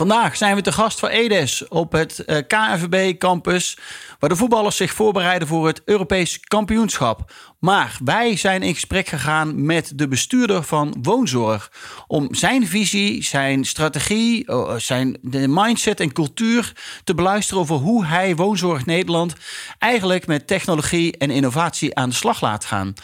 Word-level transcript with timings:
Vandaag 0.00 0.36
zijn 0.36 0.54
we 0.54 0.62
te 0.62 0.72
gast 0.72 0.98
voor 0.98 1.08
EDES 1.08 1.68
op 1.68 1.92
het 1.92 2.24
eh, 2.24 2.38
KNVB 2.46 3.18
campus, 3.18 3.78
waar 4.18 4.30
de 4.30 4.36
voetballers 4.36 4.76
zich 4.76 4.92
voorbereiden 4.92 5.48
voor 5.48 5.66
het 5.66 5.82
Europees 5.84 6.40
kampioenschap. 6.40 7.32
Maar 7.58 7.98
wij 8.04 8.36
zijn 8.36 8.62
in 8.62 8.74
gesprek 8.74 9.08
gegaan 9.08 9.64
met 9.64 9.92
de 9.94 10.08
bestuurder 10.08 10.62
van 10.62 10.96
Woonzorg 11.02 11.72
om 12.06 12.34
zijn 12.34 12.66
visie, 12.66 13.24
zijn 13.24 13.64
strategie, 13.64 14.46
eh, 14.46 14.74
zijn 14.76 15.18
mindset 15.48 16.00
en 16.00 16.12
cultuur 16.12 16.72
te 17.04 17.14
beluisteren 17.14 17.62
over 17.62 17.76
hoe 17.76 18.06
hij 18.06 18.36
Woonzorg 18.36 18.86
Nederland 18.86 19.34
eigenlijk 19.78 20.26
met 20.26 20.46
technologie 20.46 21.16
en 21.16 21.30
innovatie 21.30 21.94
aan 21.94 22.08
de 22.08 22.14
slag 22.14 22.40
laat 22.40 22.64
gaan. 22.64 22.94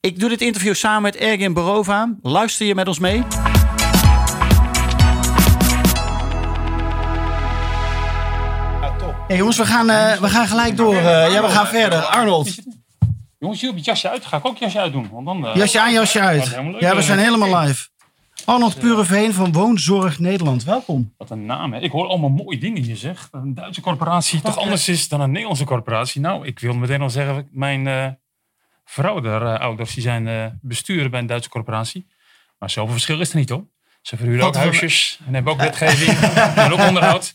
Ik 0.00 0.20
doe 0.20 0.28
dit 0.28 0.40
interview 0.40 0.74
samen 0.74 1.02
met 1.02 1.16
Ergin 1.16 1.52
Barova. 1.52 2.14
Luister 2.22 2.66
je 2.66 2.74
met 2.74 2.88
ons 2.88 2.98
mee? 2.98 3.22
Hey 9.26 9.36
jongens, 9.36 9.56
we 9.56 9.66
gaan, 9.66 9.90
uh, 9.90 10.20
we 10.20 10.28
gaan 10.28 10.46
gelijk 10.46 10.76
door. 10.76 10.94
Uh, 10.94 11.02
ja, 11.02 11.42
we 11.42 11.48
gaan 11.48 11.66
verder. 11.66 12.02
Arnold. 12.02 12.54
Jongens, 13.38 13.60
jullie 13.60 13.76
het 13.76 13.84
jasje 13.84 14.08
uit. 14.10 14.24
Ga 14.24 14.36
ik 14.36 14.46
ook 14.46 14.56
jasje 14.58 14.78
uitdoen. 14.78 15.08
Want 15.12 15.26
dan, 15.26 15.44
uh, 15.46 15.54
jasje 15.54 15.80
aan, 15.80 15.92
jasje 15.92 16.20
uit. 16.20 16.58
Ja, 16.78 16.96
we 16.96 17.02
zijn 17.02 17.18
helemaal 17.18 17.60
live. 17.60 17.88
Arnold 18.44 18.78
Pureveen 18.78 19.32
van 19.32 19.52
Woonzorg 19.52 20.18
Nederland. 20.18 20.64
Welkom. 20.64 21.14
Wat 21.16 21.30
een 21.30 21.46
naam, 21.46 21.72
hè. 21.72 21.80
Ik 21.80 21.90
hoor 21.90 22.06
allemaal 22.06 22.28
mooie 22.28 22.58
dingen 22.58 22.82
hier, 22.82 22.96
zeg. 22.96 23.28
Een 23.32 23.54
Duitse 23.54 23.80
corporatie 23.80 24.40
toch 24.40 24.58
anders 24.58 24.88
is 24.88 25.08
dan 25.08 25.20
een 25.20 25.30
Nederlandse 25.30 25.64
corporatie. 25.64 26.20
Nou, 26.20 26.46
ik 26.46 26.58
wil 26.58 26.74
meteen 26.74 27.02
al 27.02 27.10
zeggen, 27.10 27.48
mijn 27.50 28.18
vrouw, 28.84 29.20
daar, 29.20 29.58
ouders, 29.58 29.94
die 29.94 30.02
zijn 30.02 30.58
bestuurder 30.62 31.10
bij 31.10 31.20
een 31.20 31.26
Duitse 31.26 31.50
corporatie. 31.50 32.06
Maar 32.58 32.70
zoveel 32.70 32.92
verschil 32.92 33.20
is 33.20 33.30
er 33.30 33.36
niet, 33.36 33.48
hoor. 33.48 33.66
Ze 34.02 34.16
verhuren 34.16 34.46
ook 34.46 34.54
huisjes 34.54 35.20
en 35.26 35.34
hebben 35.34 35.52
ook 35.52 35.60
wetgeving 35.60 36.18
en 36.64 36.72
ook 36.72 36.88
onderhoud. 36.88 37.34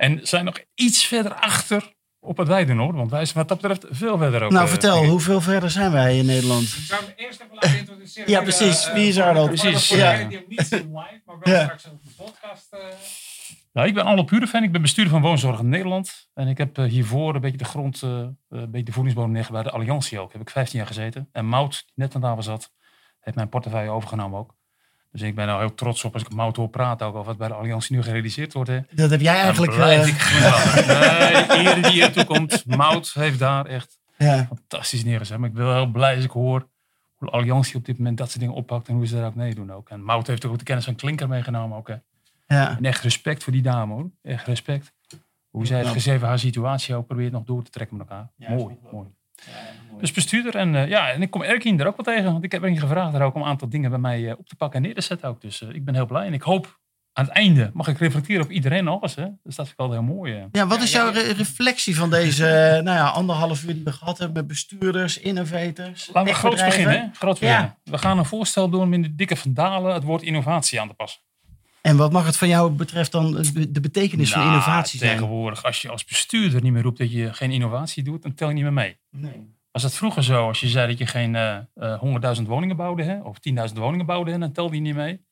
En 0.00 0.20
zijn 0.22 0.44
nog 0.44 0.58
iets 0.74 1.04
verder 1.04 1.34
achter 1.34 1.92
op 2.18 2.36
wat 2.36 2.48
wij 2.48 2.64
doen 2.64 2.78
hoor. 2.78 2.92
Want 2.92 3.10
wij 3.10 3.24
zijn 3.24 3.36
wat 3.36 3.48
dat 3.48 3.60
betreft 3.60 3.96
veel 3.98 4.18
verder 4.18 4.42
ook. 4.42 4.50
Nou, 4.50 4.68
vertel, 4.68 5.04
hoeveel 5.04 5.40
verder 5.40 5.70
zijn 5.70 5.92
wij 5.92 6.18
in 6.18 6.26
Nederland? 6.26 6.62
Ik 6.62 6.68
zou 6.68 7.04
hem 7.04 7.12
eerst 7.16 7.40
even 7.40 7.54
laten 7.54 7.78
introduceren. 7.78 8.30
ja, 8.30 8.42
precies. 8.42 8.92
Wie 8.92 9.08
is 9.08 9.20
Arnold? 9.20 9.48
Precies. 9.48 9.88
Voor 9.88 9.96
ja. 9.96 10.16
die 10.16 10.36
hem 10.36 10.44
niet 10.48 10.66
zien 10.66 10.78
live, 10.78 11.20
maar 11.24 11.38
wel 11.40 11.62
straks 11.62 11.86
op 11.86 12.02
de 12.02 12.10
podcast. 12.16 12.68
Uh... 12.74 12.80
Nou, 13.72 13.88
ik 13.88 13.94
ben 13.94 14.04
Arnold 14.04 14.26
Purefan. 14.26 14.62
Ik 14.62 14.72
ben 14.72 14.82
bestuurder 14.82 15.12
van 15.12 15.22
Woonzorg 15.22 15.62
Nederland. 15.62 16.30
En 16.34 16.48
ik 16.48 16.58
heb 16.58 16.76
hiervoor 16.76 17.34
een 17.34 17.40
beetje 17.40 17.56
de 17.56 17.64
grond, 17.64 18.02
uh, 18.02 18.10
een 18.48 18.70
beetje 18.70 18.82
de 18.82 18.92
voedingsbodem 18.92 19.32
neergelegd 19.32 19.62
bij 19.62 19.72
de 19.72 19.78
Alliantie 19.78 20.18
ook. 20.18 20.32
Heb 20.32 20.40
ik 20.40 20.50
15 20.50 20.78
jaar 20.78 20.88
gezeten. 20.88 21.28
En 21.32 21.46
Mout, 21.46 21.82
die 21.86 21.92
net 21.94 22.14
aan 22.14 22.20
tafel 22.20 22.42
zat, 22.42 22.72
heeft 23.20 23.36
mijn 23.36 23.48
portefeuille 23.48 23.90
overgenomen 23.90 24.38
ook. 24.38 24.58
Dus 25.12 25.22
ik 25.22 25.34
ben 25.34 25.48
er 25.48 25.58
heel 25.58 25.74
trots 25.74 26.04
op 26.04 26.14
als 26.14 26.22
ik 26.22 26.34
Mout 26.34 26.56
hoor 26.56 26.68
praten 26.68 27.06
ook 27.06 27.14
over 27.14 27.26
wat 27.26 27.36
bij 27.36 27.48
de 27.48 27.54
Alliantie 27.54 27.96
nu 27.96 28.02
gerealiseerd 28.02 28.52
wordt. 28.52 28.70
Hè. 28.70 28.80
Dat 28.90 29.10
heb 29.10 29.20
jij 29.20 29.34
eigenlijk... 29.34 29.74
Uh... 29.74 30.06
Ik 30.06 31.46
nee, 31.48 31.66
ere 31.66 31.80
die 31.80 32.02
er 32.02 32.12
toe 32.12 32.24
komt. 32.24 32.66
Mout 32.66 33.12
heeft 33.12 33.38
daar 33.38 33.66
echt 33.66 33.98
ja. 34.16 34.46
fantastisch 34.46 35.04
neergezet. 35.04 35.38
Maar 35.38 35.48
ik 35.48 35.54
ben 35.54 35.64
wel 35.64 35.74
heel 35.74 35.86
blij 35.86 36.14
als 36.14 36.24
ik 36.24 36.30
hoor 36.30 36.68
hoe 37.14 37.30
de 37.30 37.34
Alliantie 37.34 37.76
op 37.76 37.84
dit 37.84 37.98
moment 37.98 38.18
dat 38.18 38.28
soort 38.28 38.40
dingen 38.40 38.54
oppakt 38.54 38.88
en 38.88 38.94
hoe 38.94 39.06
ze 39.06 39.14
daar 39.14 39.26
ook 39.26 39.34
mee 39.34 39.54
doen 39.54 39.72
ook. 39.72 39.88
En 39.88 40.04
Mout 40.04 40.26
heeft 40.26 40.44
ook 40.44 40.58
de 40.58 40.64
kennis 40.64 40.84
van 40.84 40.94
Klinker 40.94 41.28
meegenomen 41.28 41.76
ook. 41.78 41.88
Hè. 41.88 41.96
Ja. 42.46 42.76
En 42.76 42.84
echt 42.84 43.02
respect 43.02 43.42
voor 43.42 43.52
die 43.52 43.62
dame 43.62 43.94
hoor. 43.94 44.10
Echt 44.22 44.46
respect. 44.46 44.92
Hoe 45.50 45.66
zij 45.66 45.78
het 45.78 45.88
gegeven 45.88 46.28
haar 46.28 46.38
situatie 46.38 46.94
ook 46.94 47.06
probeert 47.06 47.32
nog 47.32 47.44
door 47.44 47.62
te 47.62 47.70
trekken 47.70 47.96
met 47.96 48.08
elkaar. 48.08 48.30
mooi, 48.36 48.78
mooi. 48.92 49.08
Ja, 49.46 50.00
dus 50.00 50.12
bestuurder. 50.12 50.56
En, 50.56 50.74
uh, 50.74 50.88
ja, 50.88 51.10
en 51.10 51.22
ik 51.22 51.30
kom 51.30 51.42
Erkin 51.42 51.80
er 51.80 51.86
ook 51.86 52.04
wel 52.04 52.14
tegen. 52.14 52.32
Want 52.32 52.44
ik 52.44 52.52
heb 52.52 52.62
Erkin 52.62 52.80
gevraagd 52.80 53.12
daar 53.12 53.22
ook 53.22 53.34
om 53.34 53.42
een 53.42 53.48
aantal 53.48 53.68
dingen 53.68 53.90
bij 53.90 53.98
mij 53.98 54.20
uh, 54.20 54.32
op 54.38 54.48
te 54.48 54.56
pakken 54.56 54.76
en 54.78 54.86
neer 54.86 54.94
te 54.94 55.00
zetten 55.00 55.28
ook. 55.28 55.40
Dus 55.40 55.60
uh, 55.60 55.68
ik 55.68 55.84
ben 55.84 55.94
heel 55.94 56.06
blij. 56.06 56.26
En 56.26 56.32
ik 56.32 56.42
hoop 56.42 56.78
aan 57.12 57.24
het 57.24 57.34
einde 57.34 57.70
mag 57.74 57.88
ik 57.88 57.98
reflecteren 57.98 58.42
op 58.42 58.50
iedereen 58.50 58.88
alles. 58.88 59.14
Hè? 59.14 59.26
Dus 59.42 59.56
dat 59.56 59.66
vind 59.66 59.70
ik 59.70 59.78
altijd 59.78 60.00
heel 60.00 60.14
mooi. 60.14 60.48
Ja, 60.52 60.66
wat 60.66 60.82
is 60.82 60.92
jouw 60.92 61.10
re 61.10 61.32
reflectie 61.32 61.96
van 61.96 62.10
deze 62.10 62.80
nou 62.84 62.96
ja, 62.96 63.08
anderhalf 63.08 63.64
uur 63.64 63.74
die 63.74 63.84
we 63.84 63.92
gehad 63.92 64.18
hebben 64.18 64.36
met 64.36 64.46
bestuurders, 64.46 65.18
innovators? 65.18 66.10
Laten 66.12 66.32
we 66.32 66.38
groot 66.38 66.64
beginnen. 66.64 67.10
Groot 67.14 67.38
beginnen. 67.40 67.78
We 67.84 67.98
gaan 67.98 68.18
een 68.18 68.24
voorstel 68.24 68.68
doen 68.68 68.82
om 68.82 68.92
in 68.92 69.02
de 69.02 69.14
dikke 69.14 69.36
vandalen 69.36 69.94
het 69.94 70.04
woord 70.04 70.22
innovatie 70.22 70.80
aan 70.80 70.88
te 70.88 70.94
passen. 70.94 71.20
En 71.82 71.96
wat 71.96 72.12
mag 72.12 72.26
het 72.26 72.36
van 72.36 72.48
jou 72.48 72.70
betreft 72.70 73.12
dan 73.12 73.32
de 73.68 73.80
betekenis 73.80 74.30
nou, 74.30 74.42
van 74.42 74.52
innovatie 74.52 74.98
zijn? 74.98 75.12
Tegenwoordig, 75.12 75.64
als 75.64 75.82
je 75.82 75.88
als 75.88 76.04
bestuurder 76.04 76.62
niet 76.62 76.72
meer 76.72 76.82
roept 76.82 76.98
dat 76.98 77.12
je 77.12 77.34
geen 77.34 77.50
innovatie 77.50 78.02
doet, 78.02 78.22
dan 78.22 78.34
tel 78.34 78.48
je 78.48 78.54
niet 78.54 78.62
meer 78.62 78.72
mee. 78.72 78.98
Nee. 79.10 79.58
Was 79.70 79.82
het 79.82 79.94
vroeger 79.94 80.24
zo, 80.24 80.46
als 80.46 80.60
je 80.60 80.68
zei 80.68 80.86
dat 80.86 80.98
je 80.98 81.06
geen 81.06 81.34
uh, 81.34 82.36
100.000 82.38 82.42
woningen 82.42 82.76
bouwde, 82.76 83.02
hè, 83.02 83.20
of 83.20 83.36
10.000 83.68 83.74
woningen 83.74 84.06
bouwde, 84.06 84.30
hè, 84.30 84.38
dan 84.38 84.52
telde 84.52 84.74
je 84.74 84.80
niet 84.80 84.94
mee. 84.94 85.24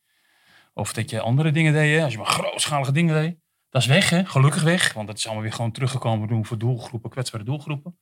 Of 0.75 0.93
dat 0.93 1.11
je 1.11 1.21
andere 1.21 1.51
dingen 1.51 1.73
deed, 1.73 1.97
hè, 1.97 2.05
als 2.05 2.13
je 2.13 2.19
maar 2.19 2.27
grootschalige 2.27 2.93
dingen 2.93 3.15
deed. 3.15 3.37
Dat 3.71 3.83
is 3.83 3.89
weg, 3.89 4.11
hè? 4.11 4.25
gelukkig 4.25 4.63
weg, 4.63 4.93
want 4.93 5.07
dat 5.07 5.17
is 5.17 5.25
allemaal 5.25 5.43
weer 5.43 5.53
gewoon 5.53 5.73
teruggekomen 5.73 6.29
doen 6.29 6.47
voor 6.47 6.59
doelgroepen, 6.59 7.11
kwetsbare 7.11 7.45
doelgroepen. 7.45 7.99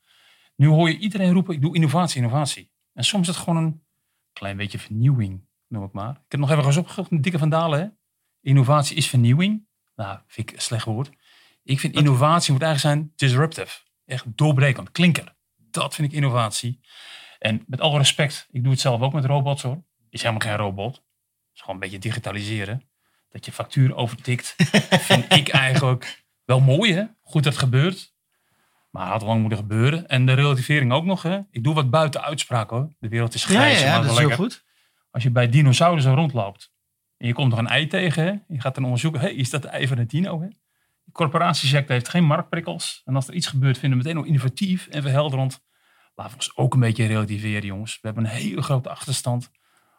Nu 0.56 0.66
hoor 0.66 0.88
je 0.88 0.98
iedereen 0.98 1.32
roepen, 1.32 1.54
ik 1.54 1.60
doe 1.60 1.74
innovatie, 1.74 2.16
innovatie. 2.22 2.70
En 2.92 3.04
soms 3.04 3.28
is 3.28 3.34
het 3.34 3.44
gewoon 3.44 3.64
een 3.64 3.82
klein 4.32 4.56
beetje 4.56 4.78
vernieuwing, 4.78 5.46
noem 5.68 5.84
ik 5.84 5.92
maar. 5.92 6.10
Ik 6.10 6.24
heb 6.28 6.40
nog 6.40 6.50
even 6.50 6.64
eens 6.64 6.76
opgezocht, 6.76 7.10
een 7.10 7.20
dikke 7.20 7.38
van 7.38 7.48
Dalen. 7.48 7.78
Hè? 7.78 7.86
Innovatie 8.40 8.96
is 8.96 9.08
vernieuwing. 9.08 9.66
Nou, 9.94 10.18
vind 10.26 10.50
ik 10.50 10.56
een 10.56 10.62
slecht 10.62 10.84
woord. 10.84 11.10
Ik 11.62 11.80
vind 11.80 11.94
innovatie 11.94 12.52
moet 12.52 12.62
eigenlijk 12.62 12.94
zijn 12.94 13.12
disruptive. 13.16 13.78
Echt 14.04 14.24
doorbrekend, 14.36 14.90
klinker. 14.90 15.34
Dat 15.56 15.94
vind 15.94 16.08
ik 16.08 16.14
innovatie. 16.14 16.80
En 17.38 17.64
met 17.66 17.80
alle 17.80 17.98
respect, 17.98 18.48
ik 18.50 18.62
doe 18.62 18.72
het 18.72 18.80
zelf 18.80 19.00
ook 19.00 19.12
met 19.12 19.24
robots 19.24 19.62
hoor. 19.62 19.84
Is 20.10 20.22
helemaal 20.22 20.48
geen 20.48 20.56
robot. 20.56 20.94
Het 20.94 21.04
is 21.54 21.60
gewoon 21.60 21.74
een 21.74 21.80
beetje 21.80 21.98
digitaliseren. 21.98 22.88
Dat 23.28 23.44
je 23.44 23.52
factuur 23.52 23.94
overtikt, 23.94 24.54
vind 25.08 25.32
ik 25.32 25.48
eigenlijk 25.48 26.24
wel 26.44 26.60
mooi 26.60 26.92
hè. 26.94 27.04
Goed 27.22 27.44
dat 27.44 27.52
het 27.52 27.62
gebeurt. 27.62 28.14
Maar 28.90 29.06
had 29.06 29.22
lang 29.22 29.40
moeten 29.40 29.58
gebeuren. 29.58 30.08
En 30.08 30.26
de 30.26 30.32
relativering 30.32 30.92
ook 30.92 31.04
nog 31.04 31.22
hè. 31.22 31.40
Ik 31.50 31.64
doe 31.64 31.74
wat 31.74 31.90
buiten 31.90 32.22
uitspraak 32.22 32.70
hoor. 32.70 32.94
De 32.98 33.08
wereld 33.08 33.34
is 33.34 33.44
grijs. 33.44 33.80
Ja, 33.80 33.86
ja, 33.86 34.00
dat 34.00 34.10
is 34.10 34.18
heel 34.18 34.30
goed. 34.30 34.64
Als 35.10 35.22
je 35.22 35.30
bij 35.30 35.48
dinosaurussen 35.48 36.14
rondloopt. 36.14 36.72
En 37.16 37.26
je 37.26 37.32
komt 37.32 37.52
er 37.52 37.58
een 37.58 37.66
ei 37.66 37.86
tegen. 37.86 38.24
Hè? 38.24 38.34
Je 38.48 38.60
gaat 38.60 38.74
dan 38.74 38.84
onderzoeken. 38.84 39.20
Hey, 39.20 39.34
is 39.34 39.50
dat 39.50 39.62
de 39.62 39.68
ei 39.68 39.88
van 39.88 39.98
een 39.98 40.06
dino? 40.06 40.40
Hè? 40.40 40.48
De 41.04 41.12
corporatiesector 41.12 41.92
heeft 41.92 42.08
geen 42.08 42.24
marktprikkels. 42.24 43.02
En 43.04 43.14
als 43.14 43.28
er 43.28 43.34
iets 43.34 43.46
gebeurt, 43.46 43.78
vinden 43.78 43.98
we 43.98 44.04
meteen 44.04 44.20
nog 44.20 44.26
innovatief 44.26 44.86
en 44.86 45.02
verhelderend. 45.02 45.64
Laten 46.14 46.32
we 46.32 46.38
ons 46.38 46.56
ook 46.56 46.74
een 46.74 46.80
beetje 46.80 47.06
relativeren, 47.06 47.66
jongens. 47.66 47.94
We 48.00 48.06
hebben 48.06 48.24
een 48.24 48.30
hele 48.30 48.62
grote 48.62 48.88
achterstand 48.88 49.50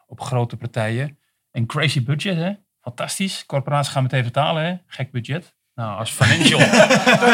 op 0.06 0.20
grote 0.20 0.56
partijen. 0.56 1.18
Een 1.52 1.66
crazy 1.66 2.02
budget, 2.02 2.36
hè? 2.36 2.52
Fantastisch. 2.80 3.46
Corporaties 3.46 3.92
gaan 3.92 4.02
meteen 4.02 4.22
vertalen, 4.22 4.64
hè? 4.64 4.76
Gek 4.86 5.10
budget. 5.10 5.56
Nou, 5.74 5.98
als 5.98 6.10
financial, 6.10 6.60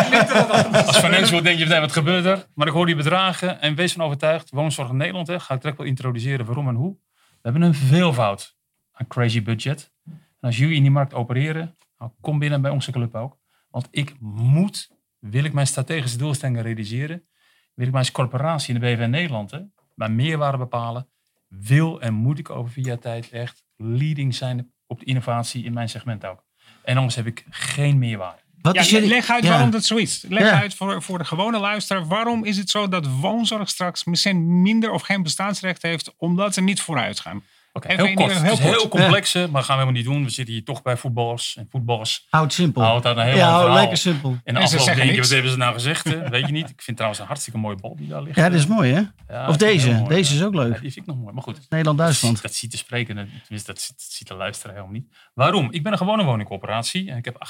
als 0.86 0.98
financial 0.98 1.42
denk 1.42 1.58
je 1.58 1.64
meteen, 1.64 1.80
wat 1.80 1.92
gebeurt 1.92 2.24
er? 2.24 2.46
Maar 2.54 2.66
ik 2.66 2.72
hoor 2.72 2.86
die 2.86 2.96
bedragen 2.96 3.60
en 3.60 3.74
wees 3.74 3.92
van 3.92 4.04
overtuigd. 4.04 4.50
Woonzorg 4.50 4.88
in 4.88 4.96
Nederland, 4.96 5.26
hè? 5.26 5.40
ga 5.40 5.54
ik 5.54 5.60
direct 5.60 5.78
wel 5.78 5.86
introduceren 5.86 6.46
waarom 6.46 6.68
en 6.68 6.74
hoe. 6.74 6.96
We 7.14 7.40
hebben 7.42 7.62
een 7.62 7.74
veelvoud 7.74 8.56
aan 8.94 9.06
crazy 9.06 9.42
budget. 9.42 9.92
En 10.04 10.20
als 10.40 10.56
jullie 10.56 10.76
in 10.76 10.82
die 10.82 10.90
markt 10.90 11.14
opereren, 11.14 11.76
nou, 11.98 12.10
kom 12.20 12.38
binnen 12.38 12.62
bij 12.62 12.70
onze 12.70 12.92
club 12.92 13.14
ook. 13.14 13.38
Want 13.70 13.88
ik 13.90 14.14
moet, 14.20 14.90
wil 15.18 15.44
ik 15.44 15.52
mijn 15.52 15.66
strategische 15.66 16.18
doelstellingen 16.18 16.62
realiseren, 16.62 17.26
wil 17.74 17.86
ik 17.86 17.92
mijn 17.92 18.12
corporatie 18.12 18.74
in 18.74 18.80
de 18.80 18.86
BVN 18.86 19.10
Nederland, 19.10 19.50
hè, 19.50 19.60
mijn 19.94 20.14
meerwaarde 20.14 20.58
bepalen, 20.58 21.08
wil 21.48 22.00
en 22.00 22.14
moet 22.14 22.38
ik 22.38 22.50
over 22.50 22.72
vier 22.72 22.86
jaar 22.86 22.98
tijd 22.98 23.30
echt 23.30 23.64
leading 23.76 24.34
zijn 24.34 24.72
op 24.86 24.98
de 24.98 25.04
innovatie 25.04 25.64
in 25.64 25.72
mijn 25.72 25.88
segment 25.88 26.26
ook. 26.26 26.44
En 26.82 26.96
anders 26.96 27.14
heb 27.14 27.26
ik 27.26 27.44
geen 27.50 27.98
meerwaarde. 27.98 28.42
Wat 28.60 28.76
is 28.76 28.90
jullie... 28.90 29.08
Leg 29.08 29.30
uit 29.30 29.46
waarom 29.46 29.70
dat 29.70 29.84
zo 29.84 29.96
is. 29.96 30.24
Leg 30.28 30.52
uit 30.52 30.74
voor, 30.74 31.02
voor 31.02 31.18
de 31.18 31.24
gewone 31.24 31.58
luisteraar. 31.58 32.06
Waarom 32.06 32.44
is 32.44 32.56
het 32.56 32.70
zo 32.70 32.88
dat 32.88 33.06
woonzorg 33.06 33.68
straks 33.68 34.04
misschien 34.04 34.62
minder 34.62 34.90
of 34.90 35.02
geen 35.02 35.22
bestaansrecht 35.22 35.82
heeft 35.82 36.14
omdat 36.16 36.54
ze 36.54 36.60
niet 36.60 36.80
vooruit 36.80 37.20
gaan? 37.20 37.42
Oké, 37.76 37.88
heel 37.88 38.14
kort. 38.14 38.32
Heel, 38.32 38.42
het 38.42 38.52
is 38.52 38.58
heel 38.58 38.88
complexe, 38.88 39.48
maar 39.50 39.62
gaan 39.62 39.76
we 39.76 39.82
helemaal 39.82 40.02
niet 40.02 40.04
doen. 40.04 40.24
We 40.24 40.30
zitten 40.30 40.54
hier 40.54 40.64
toch 40.64 40.82
bij 40.82 40.96
voetballers. 40.96 41.56
En 41.56 41.66
voetballers 41.70 42.26
Houd 42.30 42.52
simpel. 42.52 42.82
Houdt 42.82 43.02
dat 43.02 43.16
een 43.16 43.22
heel 43.22 43.36
ja, 43.36 43.72
lekker 43.72 43.96
simpel. 43.96 44.36
En, 44.44 44.68
ze 44.68 44.76
denk 44.76 45.10
je, 45.10 45.20
wat 45.20 45.28
hebben 45.28 45.50
ze 45.50 45.56
nou 45.56 45.72
gezegd? 45.72 46.28
Weet 46.28 46.46
je 46.46 46.52
niet. 46.52 46.70
Ik 46.70 46.82
vind 46.82 46.96
trouwens 46.96 47.22
een 47.22 47.28
hartstikke 47.28 47.58
mooie 47.58 47.76
bal 47.76 47.96
die 47.96 48.08
daar 48.08 48.22
ligt. 48.22 48.36
Ja, 48.36 48.48
dat 48.48 48.58
is 48.58 48.66
mooi 48.66 48.92
hè? 48.92 49.02
Ja, 49.28 49.48
of 49.48 49.56
deze. 49.56 50.04
deze 50.08 50.34
is 50.34 50.42
ook 50.42 50.54
leuk. 50.54 50.74
Ja, 50.74 50.80
die 50.80 50.92
vind 50.92 51.06
ik 51.06 51.14
nog 51.14 51.16
mooi. 51.16 51.34
Maar 51.34 51.42
goed. 51.42 51.60
Nederland-Duitsland. 51.68 52.42
Dat, 52.42 52.54
ziet 52.54 52.70
te 52.70 52.76
spreken. 52.76 53.14
Tenminste, 53.14 53.72
dat, 53.72 53.84
dat 53.96 54.02
ziet 54.02 54.28
de 54.28 54.34
luisteraar 54.34 54.74
helemaal 54.74 54.94
niet. 54.94 55.16
Waarom? 55.34 55.72
Ik 55.72 55.82
ben 55.82 55.92
een 55.92 55.98
gewone 55.98 56.24
woningcorporatie. 56.24 57.10
En 57.10 57.16
ik 57.16 57.24
heb 57.24 57.46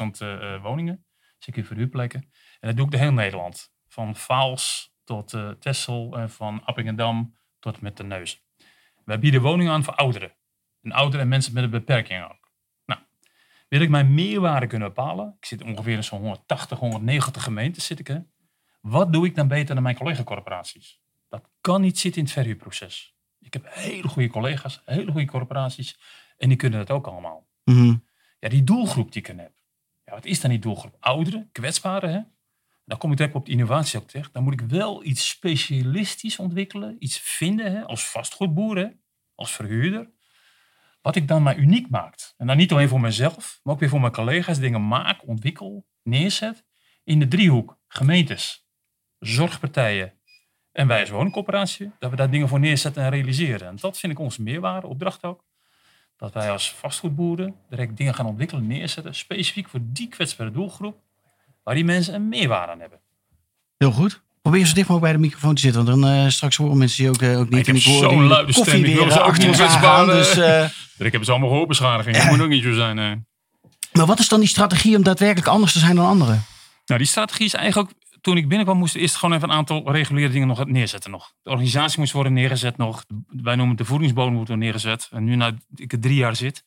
48.000 0.00 0.06
uh, 0.22 0.62
woningen. 0.62 1.04
CQ 1.50 1.64
verhuurplekken. 1.64 2.20
En 2.60 2.68
dat 2.68 2.76
doe 2.76 2.84
ik 2.84 2.90
door 2.90 3.00
heel 3.00 3.12
Nederland. 3.12 3.70
Van 3.88 4.16
Vaals 4.16 4.92
tot 5.04 5.32
uh, 5.32 5.50
Texel 5.50 6.18
en 6.18 6.30
van 6.30 6.64
Appingedam 6.64 7.36
tot 7.58 7.80
met 7.80 7.96
de 7.96 8.04
Neus. 8.04 8.42
Wij 9.04 9.18
bieden 9.18 9.42
woningen 9.42 9.72
aan 9.72 9.84
voor 9.84 9.94
ouderen. 9.94 10.32
En 10.82 10.92
ouderen 10.92 11.20
en 11.20 11.28
mensen 11.28 11.54
met 11.54 11.64
een 11.64 11.70
beperking 11.70 12.24
ook. 12.24 12.52
Nou, 12.84 13.00
wil 13.68 13.80
ik 13.80 13.88
mijn 13.88 14.14
meerwaarde 14.14 14.66
kunnen 14.66 14.88
bepalen? 14.88 15.36
Ik 15.38 15.44
zit 15.44 15.62
ongeveer 15.62 15.96
in 15.96 16.04
zo'n 16.04 16.20
180, 16.20 16.78
190 16.78 17.42
gemeenten 17.42 17.82
zit 17.82 17.98
ik. 17.98 18.06
Hè? 18.06 18.18
Wat 18.80 19.12
doe 19.12 19.26
ik 19.26 19.34
dan 19.34 19.48
beter 19.48 19.74
dan 19.74 19.82
mijn 19.82 19.96
collega-corporaties? 19.96 21.00
Dat 21.28 21.48
kan 21.60 21.80
niet 21.80 21.98
zitten 21.98 22.20
in 22.20 22.26
het 22.26 22.34
verhuurproces. 22.34 23.16
Ik 23.38 23.52
heb 23.52 23.66
hele 23.68 24.08
goede 24.08 24.28
collega's, 24.28 24.82
hele 24.84 25.10
goede 25.10 25.26
corporaties. 25.26 25.98
En 26.36 26.48
die 26.48 26.56
kunnen 26.56 26.78
dat 26.78 26.90
ook 26.90 27.06
allemaal. 27.06 27.48
Mhm. 27.64 27.96
Ja, 28.38 28.48
die 28.48 28.64
doelgroep 28.64 29.12
die 29.12 29.22
ik 29.22 29.26
heb. 29.26 29.52
Ja, 30.04 30.12
wat 30.12 30.24
is 30.24 30.40
dan 30.40 30.50
die 30.50 30.58
doelgroep? 30.58 30.96
Ouderen, 31.00 31.48
kwetsbaren. 31.52 32.12
Hè? 32.12 32.20
Dan 32.92 33.00
kom 33.00 33.10
ik 33.10 33.16
direct 33.16 33.36
op 33.36 33.46
de 33.46 33.52
innovatie 33.52 34.00
ook 34.00 34.08
terecht. 34.08 34.32
Dan 34.32 34.42
moet 34.42 34.52
ik 34.52 34.60
wel 34.60 35.04
iets 35.04 35.28
specialistisch 35.28 36.38
ontwikkelen. 36.38 36.96
Iets 36.98 37.18
vinden 37.18 37.72
hè? 37.72 37.84
als 37.84 38.04
vastgoedboer, 38.04 38.96
als 39.34 39.52
verhuurder. 39.52 40.10
Wat 41.02 41.16
ik 41.16 41.28
dan 41.28 41.42
maar 41.42 41.56
uniek 41.56 41.90
maakt. 41.90 42.34
En 42.36 42.46
dan 42.46 42.56
niet 42.56 42.72
alleen 42.72 42.88
voor 42.88 43.00
mezelf, 43.00 43.60
maar 43.62 43.74
ook 43.74 43.80
weer 43.80 43.88
voor 43.88 44.00
mijn 44.00 44.12
collega's. 44.12 44.58
Dingen 44.58 44.88
maak, 44.88 45.28
ontwikkel, 45.28 45.86
neerzet. 46.02 46.64
In 47.04 47.18
de 47.18 47.28
driehoek. 47.28 47.78
Gemeentes, 47.88 48.66
zorgpartijen 49.18 50.20
en 50.72 50.86
wij 50.86 51.00
als 51.00 51.10
woningcoöperatie. 51.10 51.92
Dat 51.98 52.10
we 52.10 52.16
daar 52.16 52.30
dingen 52.30 52.48
voor 52.48 52.60
neerzetten 52.60 53.02
en 53.02 53.10
realiseren. 53.10 53.68
En 53.68 53.76
dat 53.80 53.98
vind 53.98 54.12
ik 54.12 54.18
onze 54.18 54.42
meerwaarde, 54.42 54.86
opdracht 54.86 55.24
ook. 55.24 55.44
Dat 56.16 56.32
wij 56.32 56.50
als 56.50 56.72
vastgoedboeren 56.72 57.56
direct 57.68 57.96
dingen 57.96 58.14
gaan 58.14 58.26
ontwikkelen, 58.26 58.66
neerzetten. 58.66 59.14
Specifiek 59.14 59.68
voor 59.68 59.80
die 59.82 60.08
kwetsbare 60.08 60.50
doelgroep. 60.50 61.00
Waar 61.62 61.74
die 61.74 61.84
mensen 61.84 62.14
een 62.14 62.28
meerwaarde 62.28 62.72
aan 62.72 62.80
hebben. 62.80 63.00
Heel 63.76 63.92
goed. 63.92 64.22
Probeer 64.42 64.66
zo 64.66 64.74
dicht 64.74 64.88
mogelijk 64.88 65.00
bij 65.00 65.12
de 65.12 65.18
microfoon 65.28 65.54
te 65.54 65.60
zitten. 65.60 65.84
Want 65.84 66.00
dan 66.00 66.10
eh, 66.10 66.28
straks 66.28 66.56
horen 66.56 66.78
mensen 66.78 67.02
die 67.02 67.08
ook, 67.12 67.22
eh, 67.22 67.38
ook 67.38 67.48
niet. 67.50 67.58
ik 67.58 67.66
heb 67.66 67.76
zo'n 67.76 68.26
luide 68.26 68.52
stem. 68.52 68.84
Ik 68.84 68.94
wil 68.94 69.10
ze 69.10 69.20
ook 69.20 69.26
achter 69.26 69.50
kwetsbaar, 69.50 69.80
gaan. 69.80 70.06
Dus, 70.06 70.36
eh. 70.36 70.64
eh, 70.64 70.70
Ik 70.98 71.12
heb 71.12 71.24
ze 71.24 71.30
allemaal 71.30 71.48
gehoorbeschadiging. 71.48 72.16
Dat 72.16 72.26
moet 72.30 72.40
ook 72.40 72.48
niet 72.48 72.62
zo 72.62 72.72
zijn. 72.72 72.96
hè. 72.96 73.14
maar 73.92 74.06
wat 74.06 74.18
is 74.18 74.28
dan 74.28 74.40
die 74.40 74.48
strategie 74.48 74.96
om 74.96 75.02
daadwerkelijk 75.02 75.48
anders 75.48 75.72
te 75.72 75.78
zijn 75.78 75.96
dan 75.96 76.06
anderen? 76.06 76.44
Nou, 76.86 77.00
die 77.00 77.08
strategie 77.08 77.46
is 77.46 77.54
eigenlijk 77.54 77.88
ook... 77.90 78.00
Toen 78.20 78.36
ik 78.36 78.48
binnenkwam 78.48 78.78
moesten 78.78 78.96
we 78.98 79.04
eerst 79.04 79.16
gewoon 79.16 79.36
even 79.36 79.48
een 79.48 79.54
aantal 79.54 79.92
reguliere 79.92 80.32
dingen 80.32 80.48
nog 80.48 80.66
neerzetten 80.66 81.10
nog. 81.10 81.32
De 81.42 81.50
organisatie 81.50 81.98
moest 81.98 82.12
worden 82.12 82.32
neergezet 82.32 82.76
nog. 82.76 83.04
Wij 83.26 83.54
noemen 83.54 83.68
het 83.68 83.78
de 83.78 83.84
voedingsbodem 83.84 84.34
wordt 84.34 84.56
neergezet. 84.56 85.08
En 85.10 85.24
nu 85.24 85.36
na 85.36 85.52
ik 85.74 85.92
er 85.92 86.00
drie 86.00 86.14
jaar 86.14 86.36
zit, 86.36 86.64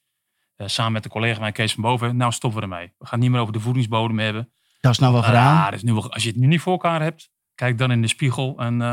eh, 0.56 0.68
samen 0.68 0.92
met 0.92 1.04
de 1.04 1.10
collega 1.10 1.40
van 1.40 1.52
Kees 1.52 1.74
van 1.74 1.84
Boven, 1.84 2.18
nou 2.18 2.32
stoppen 2.32 2.60
we 2.60 2.66
ermee. 2.66 2.94
We 2.98 3.06
gaan 3.06 3.20
niet 3.20 3.32
meer 3.32 3.40
over 3.40 3.54
de 3.54 3.60
voedingsbodem 3.60 4.20
hebben. 4.20 4.52
Dat 4.86 4.94
is 4.94 5.00
nou 5.00 5.14
wel 5.14 5.24
gedaan. 5.24 5.58
Ah, 5.58 5.66
dat 5.66 5.74
is 5.74 5.84
nu 5.84 5.94
wel, 5.94 6.12
als 6.12 6.24
je 6.24 6.30
het 6.30 6.38
nu 6.38 6.48
niet 6.48 6.62
voor 6.62 6.72
elkaar 6.72 7.02
hebt, 7.02 7.30
kijk 7.56 7.78
dan 7.78 7.92
in 7.92 8.02
de 8.02 8.08
spiegel 8.08 8.60
en 8.60 8.82
eh, 8.82 8.88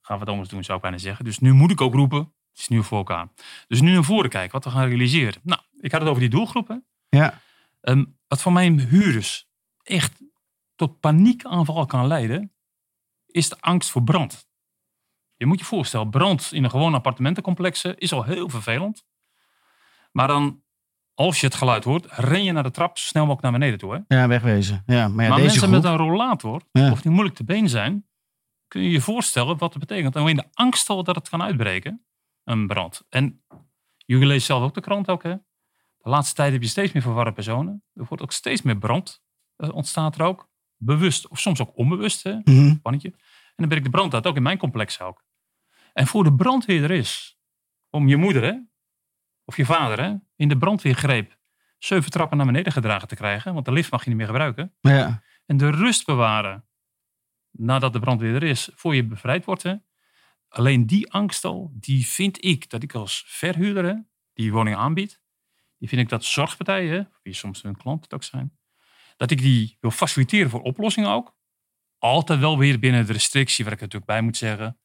gaan 0.00 0.16
we 0.16 0.18
het 0.18 0.28
anders 0.28 0.48
doen, 0.48 0.64
zou 0.64 0.76
ik 0.76 0.82
bijna 0.82 0.98
zeggen. 0.98 1.24
Dus 1.24 1.38
nu 1.38 1.52
moet 1.52 1.70
ik 1.70 1.80
ook 1.80 1.94
roepen, 1.94 2.18
het 2.18 2.58
is 2.58 2.68
nu 2.68 2.82
voor 2.82 2.98
elkaar. 2.98 3.28
Dus 3.66 3.80
nu 3.80 3.92
naar 3.92 4.04
voren 4.04 4.30
kijken, 4.30 4.52
wat 4.52 4.64
we 4.64 4.70
gaan 4.70 4.88
realiseren. 4.88 5.40
Nou, 5.42 5.60
ik 5.80 5.92
had 5.92 6.00
het 6.00 6.10
over 6.10 6.22
die 6.22 6.30
doelgroepen. 6.30 6.86
Ja. 7.08 7.40
Ehm, 7.80 8.04
wat 8.26 8.42
voor 8.42 8.52
mijn 8.52 8.80
huurders 8.80 9.48
echt 9.82 10.20
tot 10.74 11.00
paniekaanval 11.00 11.86
kan 11.86 12.06
leiden, 12.06 12.52
is 13.26 13.48
de 13.48 13.56
angst 13.60 13.90
voor 13.90 14.02
brand. 14.02 14.48
Je 15.36 15.46
moet 15.46 15.58
je 15.58 15.64
voorstellen, 15.64 16.10
brand 16.10 16.52
in 16.52 16.64
een 16.64 16.70
gewone 16.70 16.96
appartementencomplexen 16.96 17.98
is 17.98 18.12
al 18.12 18.24
heel 18.24 18.48
vervelend. 18.48 19.04
Maar 20.12 20.26
dan, 20.26 20.62
als 21.18 21.40
je 21.40 21.46
het 21.46 21.54
geluid 21.54 21.84
hoort, 21.84 22.06
ren 22.10 22.44
je 22.44 22.52
naar 22.52 22.62
de 22.62 22.70
trap 22.70 22.98
zo 22.98 23.06
snel 23.06 23.22
mogelijk 23.26 23.42
naar 23.42 23.58
beneden 23.60 23.78
toe. 23.78 24.04
Hè? 24.06 24.16
Ja, 24.16 24.28
wegwezen. 24.28 24.82
Ja, 24.86 25.08
maar 25.08 25.24
ja, 25.24 25.30
maar 25.30 25.38
deze 25.38 25.40
mensen 25.40 25.60
groep... 25.60 25.70
met 25.70 25.84
een 25.84 25.96
rollator, 25.96 26.62
Ja. 26.72 26.90
of 26.90 27.00
die 27.02 27.10
moeilijk 27.10 27.36
te 27.36 27.44
been 27.44 27.68
zijn, 27.68 28.06
kun 28.68 28.82
je 28.82 28.90
je 28.90 29.00
voorstellen 29.00 29.58
wat 29.58 29.74
het 29.74 29.86
betekent. 29.86 30.16
Alleen 30.16 30.36
de 30.36 30.44
angst 30.52 30.88
al 30.88 31.04
dat 31.04 31.14
het 31.14 31.28
kan 31.28 31.42
uitbreken, 31.42 32.04
een 32.44 32.66
brand. 32.66 33.02
En 33.08 33.42
jullie 33.96 34.26
lezen 34.26 34.46
zelf 34.46 34.62
ook 34.62 34.74
de 34.74 34.80
krant 34.80 35.08
ook, 35.08 35.22
hè? 35.22 35.34
De 35.98 36.08
laatste 36.10 36.34
tijd 36.34 36.52
heb 36.52 36.62
je 36.62 36.68
steeds 36.68 36.92
meer 36.92 37.02
verwarde 37.02 37.32
personen. 37.32 37.82
Er 37.94 38.04
wordt 38.08 38.22
ook 38.22 38.32
steeds 38.32 38.62
meer 38.62 38.78
brand, 38.78 39.22
eh, 39.56 39.74
ontstaat 39.74 40.14
er 40.18 40.22
ook. 40.24 40.48
Bewust 40.76 41.28
of 41.28 41.40
soms 41.40 41.60
ook 41.60 41.76
onbewust, 41.76 42.22
hè? 42.22 42.36
Mhm. 42.44 42.76
Pannetje. 42.76 43.08
En 43.08 43.54
dan 43.56 43.68
ben 43.68 43.78
ik 43.78 43.84
de 43.84 43.90
brand 43.90 44.14
uit, 44.14 44.26
ook 44.26 44.36
in 44.36 44.42
mijn 44.42 44.58
complex 44.58 45.00
ook. 45.00 45.24
En 45.92 46.06
voor 46.06 46.24
de 46.24 46.34
brandweer 46.34 46.82
er 46.82 46.90
is, 46.90 47.38
om 47.90 48.08
je 48.08 48.16
moeder, 48.16 48.42
hè? 48.42 48.54
Of 49.48 49.56
je 49.56 49.64
vader, 49.64 50.04
hè? 50.04 50.14
In 50.36 50.48
de 50.48 50.58
brandweergreep 50.58 51.38
zeven 51.78 52.10
trappen 52.10 52.36
naar 52.36 52.46
beneden 52.46 52.72
gedragen 52.72 53.08
te 53.08 53.14
krijgen, 53.14 53.54
want 53.54 53.64
de 53.64 53.72
lift 53.72 53.90
mag 53.90 54.02
je 54.02 54.08
niet 54.08 54.18
meer 54.18 54.26
gebruiken 54.26 54.74
Ja. 54.80 55.22
en 55.46 55.56
de 55.56 55.70
rust 55.70 56.06
bewaren 56.06 56.64
nadat 57.50 57.92
de 57.92 57.98
brandweer 58.00 58.34
er 58.34 58.42
is, 58.42 58.70
voor 58.74 58.94
je 58.94 59.04
bevrijd 59.04 59.44
wordt. 59.44 59.62
Hè? 59.62 59.74
Alleen 60.48 60.86
die 60.86 61.12
angst 61.12 61.44
al, 61.44 61.70
die 61.74 62.06
vind 62.06 62.44
ik 62.44 62.70
dat 62.70 62.82
ik 62.82 62.94
als 62.94 63.24
verhuurder 63.26 63.84
hè, 63.84 63.94
die 64.32 64.52
woning 64.52 64.76
aanbiedt, 64.76 65.20
die 65.78 65.88
vind 65.88 66.00
ik 66.00 66.08
dat 66.08 66.24
zorgpartijen, 66.24 67.12
wie 67.22 67.34
soms 67.34 67.62
hun 67.62 67.76
klant 67.76 68.14
ook 68.14 68.24
zijn, 68.24 68.58
dat 69.16 69.30
ik 69.30 69.38
die 69.38 69.76
wil 69.80 69.90
faciliteren 69.90 70.50
voor 70.50 70.62
oplossingen 70.62 71.10
ook. 71.10 71.36
Altijd 71.98 72.40
wel 72.40 72.58
weer 72.58 72.78
binnen 72.78 73.06
de 73.06 73.12
restrictie, 73.12 73.64
waar 73.64 73.74
ik 73.74 73.80
natuurlijk 73.80 74.10
bij 74.10 74.20
moet 74.22 74.36
zeggen, 74.36 74.78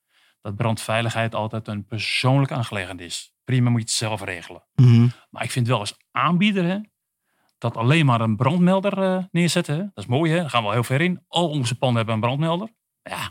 dat 0.44 0.56
brandveiligheid 0.56 1.36
altijd 1.36 1.68
een 1.68 1.86
persoonlijke 1.86 2.54
aangelegenheid 2.54 3.02
is. 3.02 3.34
Prima 3.44 3.70
moet 3.70 3.80
je 3.80 3.86
het 3.86 3.96
zelf 3.96 4.24
regelen. 4.24 4.64
Mhm. 4.76 5.08
Maar 5.30 5.44
ik 5.44 5.52
vind 5.52 5.68
wel 5.68 5.80
als 5.80 5.98
aanbieder 6.12 6.64
hè, 6.64 6.78
dat 7.58 7.78
alleen 7.78 8.06
maar 8.06 8.22
een 8.22 8.36
brandmelder 8.36 9.02
eh, 9.04 9.24
neerzetten. 9.32 9.76
Hè, 9.76 9.80
dat 9.82 10.04
is 10.04 10.06
mooi, 10.06 10.32
hè? 10.32 10.38
daar 10.38 10.50
gaan 10.50 10.60
we 10.60 10.66
wel 10.66 10.74
heel 10.74 10.84
ver 10.84 11.02
in. 11.02 11.24
Al 11.28 11.50
onze 11.50 11.76
panden 11.78 11.98
hebben 11.98 12.14
een 12.16 12.22
brandmelder. 12.22 12.70
Ja, 13.04 13.30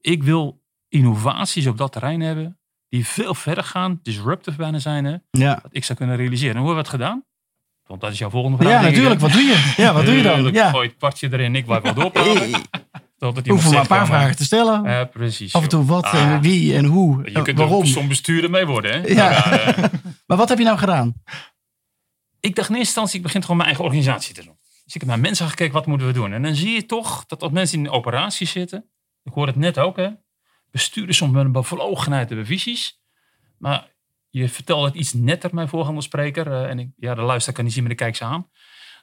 ik 0.00 0.22
wil 0.22 0.62
innovaties 0.88 1.66
op 1.66 1.78
dat 1.78 1.92
terrein 1.92 2.20
hebben 2.20 2.58
die 2.88 3.06
veel 3.06 3.34
verder 3.34 3.64
gaan, 3.64 3.98
disruptive 4.02 4.56
bijna 4.56 4.78
zijn, 4.78 5.04
hè, 5.04 5.16
Ja. 5.30 5.54
dat 5.62 5.74
ik 5.74 5.84
zou 5.84 5.98
kunnen 5.98 6.16
realiseren. 6.16 6.54
En 6.54 6.60
hoe 6.60 6.66
hebben 6.66 6.84
we 6.84 6.90
het 6.90 7.00
gedaan? 7.00 7.24
Want 7.86 8.00
dat 8.00 8.12
is 8.12 8.18
jouw 8.18 8.30
volgende 8.30 8.56
vraag. 8.58 8.70
ja, 8.70 8.80
natuurlijk. 8.80 9.20
Wat 9.20 9.32
doe 9.32 9.42
je? 9.42 9.74
Ja, 9.76 9.92
wat 9.92 10.04
doe 10.04 10.14
je 10.14 10.22
dan? 10.22 10.52
Ja. 10.52 10.70
Gooi 10.70 10.88
het 10.88 10.96
kwartje 10.96 11.32
erin, 11.32 11.54
ik 11.54 11.64
blijf 11.64 11.82
wel 11.82 11.94
doorpraten. 11.94 12.62
Iemand 13.28 13.48
hoef 13.48 13.72
maar 13.72 13.80
een 13.80 13.86
paar 13.86 14.06
vragen 14.06 14.36
te 14.36 14.44
stellen. 14.44 14.82
Ja, 14.82 15.04
precies. 15.04 15.52
Af 15.54 15.62
en 15.62 15.68
toe 15.68 15.84
wat 15.84 16.04
Ah, 16.04 16.14
en 16.14 16.40
wie 16.40 16.74
en 16.76 16.84
hoe. 16.84 17.30
Je 17.32 17.42
kunt 17.42 17.58
waarom. 17.58 17.80
er 17.80 17.86
soms 17.86 18.06
bestuurder 18.08 18.50
mee 18.50 18.66
worden, 18.66 18.90
hè? 18.92 19.06
Ja. 19.06 19.28
Maar, 19.28 19.52
eh, 19.52 19.84
Maar 20.26 20.36
wat 20.36 20.48
heb 20.48 20.58
je 20.58 20.64
nou 20.64 20.78
gedaan? 20.78 21.22
ik 22.40 22.54
dacht 22.54 22.68
in 22.68 22.74
eerste 22.74 22.78
instantie, 22.90 23.16
ik 23.16 23.22
begin 23.22 23.40
gewoon 23.40 23.56
mijn 23.56 23.68
eigen 23.68 23.84
organisatie 23.86 24.34
te 24.34 24.44
doen. 24.44 24.56
Dus 24.84 24.94
ik 24.94 25.00
heb 25.00 25.10
naar 25.10 25.20
mensen 25.20 25.48
gekeken, 25.48 25.72
wat 25.72 25.86
moeten 25.86 26.06
we 26.06 26.12
doen? 26.12 26.32
En 26.32 26.42
dan 26.42 26.54
zie 26.54 26.74
je 26.74 26.86
toch 26.86 27.26
dat 27.26 27.42
als 27.42 27.52
mensen 27.52 27.78
in 27.78 27.84
een 27.84 27.90
operatie 27.90 28.46
zitten, 28.46 28.90
ik 29.22 29.32
hoor 29.32 29.46
het 29.46 29.56
net 29.56 29.78
ook, 29.78 29.96
hè, 29.96 30.08
besturen 30.70 31.14
soms 31.14 31.32
met 31.32 31.44
een 31.44 31.52
bevlogenheid 31.52 32.28
hebben 32.28 32.46
visies. 32.46 33.00
Maar 33.58 33.92
je 34.30 34.48
vertelt 34.48 34.84
het 34.84 34.94
iets 34.94 35.12
netter, 35.12 35.54
mijn 35.54 35.68
voorganderspreker, 35.68 36.52
eh, 36.52 36.70
en 36.70 36.78
ik, 36.78 36.88
ja, 36.96 37.14
de 37.14 37.22
luisteraar 37.22 37.54
kan 37.56 37.64
niet 37.64 37.72
zien, 37.74 37.82
maar 37.82 37.92
ik 37.92 37.98
kijk 37.98 38.16
ze 38.16 38.24
aan. 38.24 38.48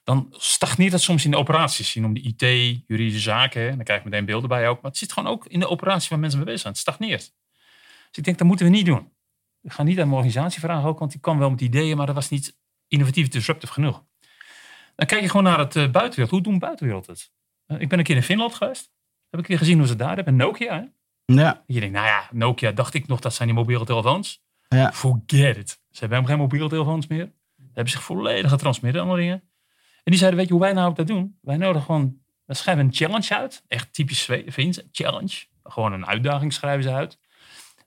Dan 0.04 0.28
stagneert 0.32 0.92
het 0.92 1.02
soms 1.02 1.26
in 1.26 1.32
de 1.32 1.38
operaties. 1.38 1.92
Zien 1.92 2.06
om 2.06 2.14
de 2.14 2.22
IT, 2.22 2.42
juridische 2.88 3.20
zaken, 3.20 3.70
en 3.70 3.76
dan 3.76 3.84
krijg 3.84 4.00
ik 4.00 4.06
meteen 4.06 4.26
beelden 4.26 4.50
bij 4.50 4.70
ook. 4.70 4.82
Maar 4.82 4.92
het 4.92 5.00
zit 5.00 5.12
gewoon 5.14 5.32
ook 5.32 5.46
in 5.46 5.60
de 5.60 5.68
operatie 5.68 6.10
waar 6.10 6.20
mensen 6.20 6.38
mee 6.38 6.48
bezig 6.48 6.62
zijn. 6.62 6.74
Het 6.74 6.82
stagneert. 6.82 7.34
Dus 8.08 8.18
ik 8.18 8.24
denk, 8.24 8.38
dat 8.38 8.48
moeten 8.48 8.66
we 8.66 8.72
niet 8.72 8.86
doen. 8.86 9.12
Ik 9.62 9.72
ga 9.72 9.84
niet 9.84 10.00
aan 10.00 10.06
mijn 10.08 10.18
organisatie 10.18 10.60
vragen 10.60 10.90
ook, 10.90 11.00
want 11.00 11.12
die 11.12 11.20
kwam 11.20 11.40
wel 11.40 11.50
met 11.50 11.62
ideeën, 11.62 11.98
maar 11.98 12.06
dat 12.06 12.16
was 12.16 12.30
niet 12.30 12.58
innovatief, 12.88 13.28
disruptive 13.28 13.74
genoeg. 13.74 14.04
Dan 14.96 15.08
kijk 15.08 15.22
je 15.22 15.30
gewoon 15.30 15.44
naar 15.44 15.60
het 15.60 15.76
eh, 15.76 15.90
buitenwereld. 15.90 16.30
Hoe 16.30 16.42
doen 16.42 16.60
buitenwereld 16.60 17.08
het? 17.08 17.32
Eh, 17.66 17.80
ik 17.80 17.90
ben 17.90 18.00
een 18.00 18.06
keer 18.06 18.16
in 18.16 18.24
Finland 18.24 18.56
geweest. 18.56 18.92
Heb 19.30 19.40
ik 19.40 19.46
keer 19.46 19.58
gezien 19.58 19.78
hoe 19.78 19.88
ze 19.88 19.96
daar 19.96 20.16
hebben. 20.16 20.36
Nokia. 20.36 20.80
Hè? 20.80 20.86
Ja. 21.36 21.64
Je 21.66 21.80
denkt, 21.80 21.96
nou 21.96 22.08
ja, 22.08 22.30
Nokia 22.32 22.72
dacht 22.72 22.94
ik 22.94 23.08
nog, 23.08 23.20
dat 23.20 23.34
zijn 23.34 23.48
die 23.48 23.58
mobiele 23.58 23.86
telefoons. 23.86 24.44
Ja. 24.68 24.92
Forget 24.94 25.58
it. 25.58 25.70
Ze 25.70 26.00
hebben 26.00 26.10
helemaal 26.10 26.26
geen 26.26 26.38
mobiele 26.38 26.70
telefoons 26.70 27.08
meer. 27.08 27.26
Ze 27.58 27.64
hebben 27.74 27.94
zich 27.94 28.04
volledig 28.04 28.52
getransmitteerd 28.52 29.04
en 29.04 29.10
allemaal 29.10 29.26
dingen. 29.26 29.51
En 30.04 30.12
die 30.12 30.18
zeiden, 30.18 30.40
weet 30.40 30.48
je 30.48 30.54
hoe 30.54 30.64
wij 30.64 30.74
nou 30.74 30.90
ook 30.90 30.96
dat 30.96 31.08
doen? 31.08 31.38
Wij 31.42 31.58
nodigen 31.58 31.86
gewoon, 31.86 32.18
we 32.46 32.54
schrijven 32.54 32.86
een 32.86 32.94
challenge 32.94 33.36
uit. 33.36 33.64
Echt 33.68 33.94
typisch 33.94 34.30
Fins, 34.50 34.82
challenge. 34.92 35.46
Gewoon 35.64 35.94
een 35.94 36.06
uitdaging 36.06 36.54
schrijven 36.54 36.84
ze 36.84 36.92
uit. 36.92 37.20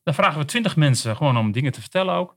Dan 0.02 0.14
vragen 0.14 0.38
we 0.38 0.44
twintig 0.44 0.76
mensen 0.76 1.16
gewoon 1.16 1.36
om 1.36 1.52
dingen 1.52 1.72
te 1.72 1.80
vertellen 1.80 2.14
ook. 2.14 2.36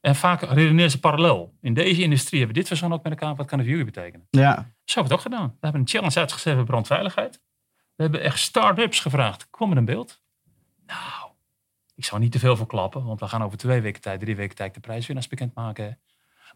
En 0.00 0.16
vaak 0.16 0.42
redeneren 0.42 0.90
ze 0.90 1.00
parallel. 1.00 1.54
In 1.60 1.74
deze 1.74 2.02
industrie 2.02 2.38
hebben 2.38 2.56
we 2.56 2.60
dit 2.60 2.68
verzonnen 2.68 2.98
ook 2.98 3.04
met 3.04 3.12
elkaar. 3.12 3.34
Wat 3.34 3.46
kan 3.46 3.58
het 3.58 3.68
voor 3.68 3.76
jullie 3.76 3.92
betekenen? 3.92 4.26
Ja. 4.30 4.54
Zo 4.54 4.60
hebben 4.60 4.94
we 4.94 5.00
het 5.00 5.12
ook 5.12 5.20
gedaan. 5.20 5.48
We 5.48 5.56
hebben 5.60 5.80
een 5.80 5.88
challenge 5.88 6.18
uitgeschreven 6.18 6.64
brandveiligheid. 6.64 7.40
We 7.94 8.02
hebben 8.02 8.22
echt 8.22 8.38
start-ups 8.38 9.00
gevraagd. 9.00 9.50
Kom 9.50 9.68
met 9.68 9.78
een 9.78 9.84
beeld. 9.84 10.20
Nou, 10.86 11.30
ik 11.94 12.04
zou 12.04 12.20
niet 12.20 12.32
te 12.32 12.38
veel 12.38 12.56
verklappen. 12.56 13.04
Want 13.04 13.20
we 13.20 13.28
gaan 13.28 13.42
over 13.42 13.58
twee 13.58 13.80
weken 13.80 14.00
tijd, 14.00 14.20
drie 14.20 14.36
weken 14.36 14.56
tijd 14.56 14.74
de 14.74 14.80
prijswinnaars 14.80 15.28
bekendmaken. 15.28 15.98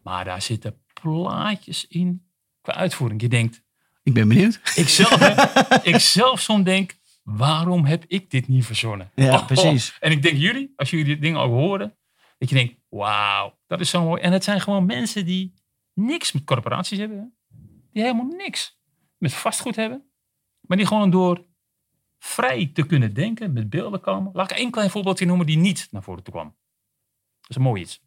Maar 0.02 0.24
daar 0.24 0.42
zitten 0.42 0.82
plaatjes 1.02 1.86
in 1.86 2.26
qua 2.62 2.74
uitvoering. 2.74 3.20
Je 3.20 3.28
denkt, 3.28 3.62
Ik 4.02 4.14
ben 4.14 4.28
benieuwd. 4.28 4.60
ik 4.74 4.88
zelf, 4.88 5.20
ik 5.92 5.96
zelf 5.98 6.40
soms 6.40 6.64
denk, 6.64 6.94
waarom 7.22 7.84
heb 7.84 8.04
ik 8.06 8.30
dit 8.30 8.48
niet 8.48 8.64
verzonnen? 8.66 9.10
Ja, 9.14 9.34
Oh, 9.34 9.46
precies. 9.46 9.90
oh. 9.90 9.96
En 10.00 10.10
ik 10.10 10.22
denk 10.22 10.36
jullie, 10.36 10.72
als 10.76 10.90
jullie 10.90 11.04
dit 11.06 11.20
dingen 11.20 11.40
ook 11.40 11.50
horen, 11.52 11.96
dat 12.38 12.48
je 12.48 12.54
denkt, 12.54 12.74
wauw, 12.88 13.58
dat 13.66 13.80
is 13.80 13.90
zo 13.90 14.02
mooi. 14.04 14.22
En 14.22 14.32
het 14.32 14.44
zijn 14.44 14.60
gewoon 14.60 14.86
mensen 14.86 15.24
die 15.26 15.54
niks 15.94 16.32
met 16.32 16.44
corporaties 16.44 16.98
hebben. 16.98 17.18
hè. 17.18 17.24
Die 17.92 18.02
helemaal 18.02 18.26
niks. 18.36 18.80
met 19.18 19.34
vastgoed 19.34 19.76
hebben. 19.76 20.10
Maar 20.60 20.76
die 20.76 20.86
gewoon 20.86 21.10
door 21.10 21.44
vrij 22.18 22.70
te 22.74 22.86
kunnen 22.86 23.14
denken, 23.14 23.52
met 23.52 23.70
beelden 23.70 24.00
komen. 24.00 24.30
Laat 24.34 24.50
ik 24.50 24.56
één 24.56 24.70
klein 24.70 24.90
voorbeeldje 24.90 25.26
noemen 25.26 25.46
die 25.46 25.56
niet 25.56 25.88
naar 25.90 26.02
voren 26.02 26.22
toe 26.22 26.32
kwam. 26.32 26.56
Dat 27.40 27.50
is 27.50 27.56
een 27.56 27.62
mooi 27.62 27.82
iets. 27.82 28.00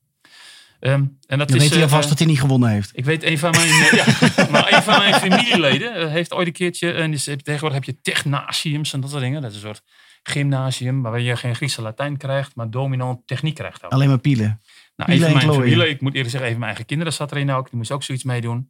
Ehm, 0.85 1.05
en 1.27 1.37
dat 1.37 1.47
Dan 1.47 1.57
is, 1.57 1.63
weet 1.63 1.69
hij 1.69 1.77
eh, 1.77 1.83
alvast 1.83 2.09
dat 2.09 2.17
hij 2.17 2.27
niet 2.27 2.39
gewonnen 2.39 2.69
heeft. 2.69 2.91
ik 2.97 3.05
weet, 3.05 3.23
een 3.23 3.37
van 3.39 3.51
mijn, 3.51 3.67
eh, 3.69 3.91
ja, 3.91 4.05
maar 4.51 4.73
een 4.73 4.83
van 4.83 4.99
mijn 4.99 5.13
familieleden 5.13 5.95
eh, 5.95 6.09
heeft 6.09 6.33
ooit 6.33 6.47
een 6.47 6.53
keertje, 6.53 6.91
en 6.91 7.13
is, 7.13 7.23
tegenwoordig 7.23 7.73
heb 7.73 7.83
je 7.83 8.01
technasiums 8.01 8.93
en 8.93 9.01
dat 9.01 9.09
soort 9.09 9.21
dingen. 9.21 9.41
Dat 9.41 9.51
is 9.51 9.57
een 9.57 9.63
soort 9.63 9.83
gymnasium 10.23 11.01
waar 11.01 11.19
je 11.19 11.35
geen 11.35 11.55
Griekse 11.55 11.81
Latijn 11.81 12.17
krijgt, 12.17 12.55
maar 12.55 12.69
dominant 12.69 13.27
techniek 13.27 13.55
krijgt 13.55 13.83
ook. 13.83 13.91
Alleen 13.91 14.07
maar 14.07 14.19
pielen. 14.19 14.61
Nou, 14.95 15.09
Pielen 15.11 15.29
van 15.31 15.39
en 15.39 15.45
mijn 15.45 15.55
klooien. 15.57 15.71
familie, 15.71 15.93
ik 15.93 16.01
moet 16.01 16.11
eerlijk 16.13 16.29
zeggen, 16.31 16.47
even 16.49 16.59
mijn 16.59 16.69
eigen 16.71 16.85
kinderen 16.89 17.13
zat 17.13 17.31
erin 17.31 17.51
ook. 17.51 17.69
Die 17.69 17.77
moest 17.77 17.91
ook 17.91 18.03
zoiets 18.03 18.23
meedoen. 18.23 18.55
En 18.55 18.67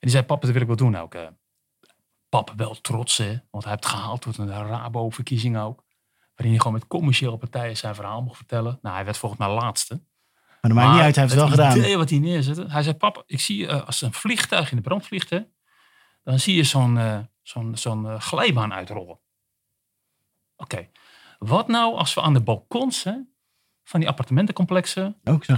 die 0.00 0.10
zei, 0.10 0.22
papa, 0.22 0.40
dat 0.40 0.50
wil 0.52 0.60
ik 0.60 0.66
wel 0.66 0.76
doen 0.76 0.96
ook. 0.96 1.14
eh. 1.14 1.26
Papa 2.28 2.52
wel 2.56 2.80
trots, 2.80 3.16
hè. 3.16 3.36
Want 3.50 3.64
hij 3.64 3.72
heeft 3.72 3.86
gehaald 3.86 4.20
tot 4.20 4.38
een 4.38 4.48
Rabo-verkiezing 4.48 5.58
ook. 5.58 5.84
Waarin 6.34 6.50
hij 6.50 6.58
gewoon 6.58 6.72
met 6.72 6.86
commerciële 6.86 7.36
partijen 7.36 7.76
zijn 7.76 7.94
verhaal 7.94 8.22
mocht 8.22 8.36
vertellen. 8.36 8.78
Nou, 8.82 8.94
hij 8.94 9.04
werd 9.04 9.16
volgens 9.16 9.40
mij 9.40 9.50
laatste. 9.50 10.02
Maar 10.62 10.70
dat 10.70 10.80
maakt 10.80 10.92
niet 10.92 11.02
uit, 11.02 11.14
hij 11.14 11.24
heeft 11.24 11.36
het 11.36 11.44
wel 11.44 11.50
gedaan. 11.50 11.76
idee 11.76 11.96
wat 11.96 12.10
hij 12.10 12.18
neerzette. 12.18 12.66
Hij 12.68 12.82
zei, 12.82 12.96
papa, 12.96 13.22
ik 13.26 13.40
zie 13.40 13.66
eh, 13.66 13.86
als 13.86 14.02
een 14.02 14.12
vliegtuig 14.12 14.70
in 14.70 14.76
de 14.76 14.82
brand 14.82 15.06
vliegt, 15.06 15.30
hè, 15.30 15.40
dan 16.24 16.38
zie 16.38 16.56
je 16.56 16.64
zo'n 16.64 16.98
eh, 16.98 17.18
zo'n 17.42 17.76
zo'n 17.76 18.06
eh, 18.06 18.20
glijbaan 18.20 18.72
uitrollen. 18.72 19.18
Oké, 20.56 20.88
wat 21.38 21.68
nou 21.68 21.96
als 21.96 22.14
we 22.14 22.20
aan 22.20 22.32
de 22.32 22.42
balkons 22.42 23.04
hè, 23.04 23.14
van 23.84 24.00
die 24.00 24.08
appartementencomplexen 24.08 25.16
Ook 25.24 25.44
zo'n 25.44 25.56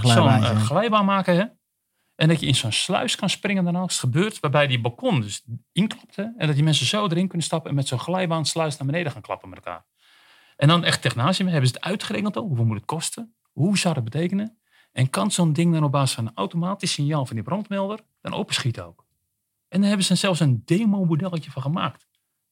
glijbaan 0.59 1.05
maken, 1.05 1.35
hè? 1.35 1.45
En 2.15 2.27
dat 2.27 2.39
je 2.39 2.45
in 2.45 2.55
zo'n 2.55 2.71
sluis 2.71 3.15
kan 3.15 3.29
springen 3.29 3.63
daarna 3.63 3.79
als 3.79 3.91
het 3.91 4.01
gebeurt, 4.01 4.39
waarbij 4.39 4.67
die 4.67 4.81
balkon 4.81 5.21
dus 5.21 5.45
inklapt, 5.71 6.15
hè? 6.15 6.23
En 6.23 6.47
dat 6.47 6.55
die 6.55 6.63
mensen 6.63 6.85
zo 6.85 7.05
erin 7.05 7.27
kunnen 7.27 7.45
stappen 7.47 7.69
en 7.69 7.75
met 7.75 7.87
zo'n 7.87 7.99
glijbaan 7.99 8.45
sluis 8.45 8.77
naar 8.77 8.87
beneden 8.87 9.11
gaan 9.11 9.21
klappen 9.21 9.49
met 9.49 9.57
elkaar. 9.57 9.85
En 10.55 10.67
dan 10.67 10.83
echt 10.83 11.01
technasium, 11.01 11.47
hebben 11.47 11.69
ze 11.69 11.75
het 11.75 11.83
uitgerekend 11.83 12.37
al? 12.37 12.43
Hoeveel 12.43 12.65
moet 12.65 12.77
het 12.77 12.85
kosten? 12.85 13.35
Hoe 13.51 13.77
zou 13.77 13.93
dat 13.93 14.03
betekenen? 14.03 14.57
En 14.95 15.09
kan 15.09 15.31
zo'n 15.31 15.53
ding 15.53 15.73
dan 15.73 15.83
op 15.83 15.91
basis 15.91 16.15
van 16.15 16.25
een 16.25 16.35
automatisch 16.35 16.91
signaal 16.91 17.25
van 17.25 17.35
die 17.35 17.45
brandmelder 17.45 17.99
dan 18.21 18.33
openschieten 18.33 18.85
ook? 18.85 19.05
En 19.67 19.79
dan 19.79 19.87
hebben 19.87 20.05
ze 20.05 20.15
zelfs 20.15 20.39
een 20.39 20.61
demo-modelletje 20.65 21.51
van 21.51 21.61
gemaakt. 21.61 22.07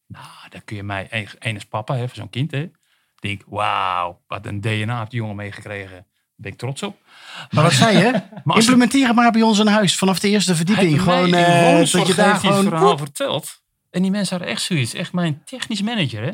Nou, 0.08 0.26
daar 0.50 0.62
kun 0.62 0.76
je 0.76 0.84
mij, 0.84 1.08
een 1.10 1.28
een 1.40 1.56
is 1.56 1.66
papa, 1.66 1.96
hè, 1.96 2.08
voor 2.08 2.16
zo'n 2.16 2.30
kind, 2.30 2.52
hè. 2.52 2.72
Denk, 3.20 3.44
wauw, 3.48 4.22
wat 4.28 4.46
een 4.46 4.62
DNA 4.62 5.00
heeft 5.00 5.12
die 5.12 5.20
jongen 5.20 5.36
meegekregen. 5.36 5.96
Daar 5.96 6.06
ben 6.36 6.52
ik 6.52 6.58
trots 6.58 6.84
op. 6.84 6.98
Maar 7.50 7.64
wat 7.64 7.74
zei 7.74 7.98
je? 7.98 8.12
Maar 8.44 8.58
Implementeer 8.58 9.08
het 9.08 9.16
maar 9.16 9.32
bij 9.32 9.42
ons 9.42 9.60
in 9.60 9.68
huis. 9.68 9.98
Vanaf 9.98 10.20
de 10.20 10.30
eerste 10.30 10.56
verdieping. 10.56 11.02
Gewoon 11.02 11.34
eh, 11.34 11.92
dat 11.92 12.08
je 12.08 12.14
daar 12.14 12.36
gewoon... 12.36 12.64
verhaal 12.64 12.98
verteld. 12.98 13.62
En 13.90 14.02
die 14.02 14.12
mensen 14.12 14.38
hadden 14.38 14.56
echt 14.56 14.64
zoiets. 14.64 14.94
Echt 14.94 15.14
mijn 15.14 15.44
technisch 15.44 15.82
manager. 15.82 16.24
Hè? 16.24 16.32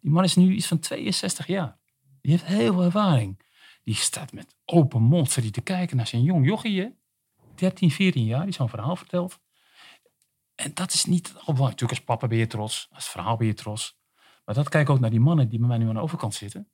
Die 0.00 0.10
man 0.10 0.24
is 0.24 0.36
nu 0.36 0.54
iets 0.54 0.66
van 0.66 0.78
62 0.78 1.46
jaar. 1.46 1.78
Die 2.20 2.32
heeft 2.32 2.44
heel 2.44 2.72
veel 2.72 2.84
ervaring. 2.84 3.46
Die 3.88 3.96
staat 3.96 4.32
met 4.32 4.54
open 4.64 5.02
mond 5.02 5.30
zit 5.30 5.42
hij 5.42 5.52
te 5.52 5.60
kijken 5.60 5.96
naar 5.96 6.06
zijn 6.06 6.22
jong 6.22 6.46
jochie. 6.46 6.80
Hè? 6.80 6.88
13, 7.54 7.90
14 7.90 8.24
jaar. 8.24 8.44
Die 8.44 8.54
zo'n 8.54 8.68
verhaal 8.68 8.96
vertelt. 8.96 9.40
En 10.54 10.70
dat 10.74 10.92
is 10.92 11.04
niet 11.04 11.26
al 11.26 11.32
belangrijk. 11.34 11.70
Natuurlijk 11.70 11.90
als 11.90 12.00
papa 12.04 12.26
ben 12.26 12.38
je 12.38 12.46
trots. 12.46 12.88
Als 12.92 13.08
verhaal 13.08 13.36
ben 13.36 13.46
je 13.46 13.54
trots. 13.54 13.98
Maar 14.44 14.54
dat 14.54 14.68
kijk 14.68 14.90
ook 14.90 15.00
naar 15.00 15.10
die 15.10 15.20
mannen 15.20 15.48
die 15.48 15.58
bij 15.58 15.68
mij 15.68 15.78
nu 15.78 15.88
aan 15.88 15.94
de 15.94 16.00
overkant 16.00 16.34
zitten. 16.34 16.68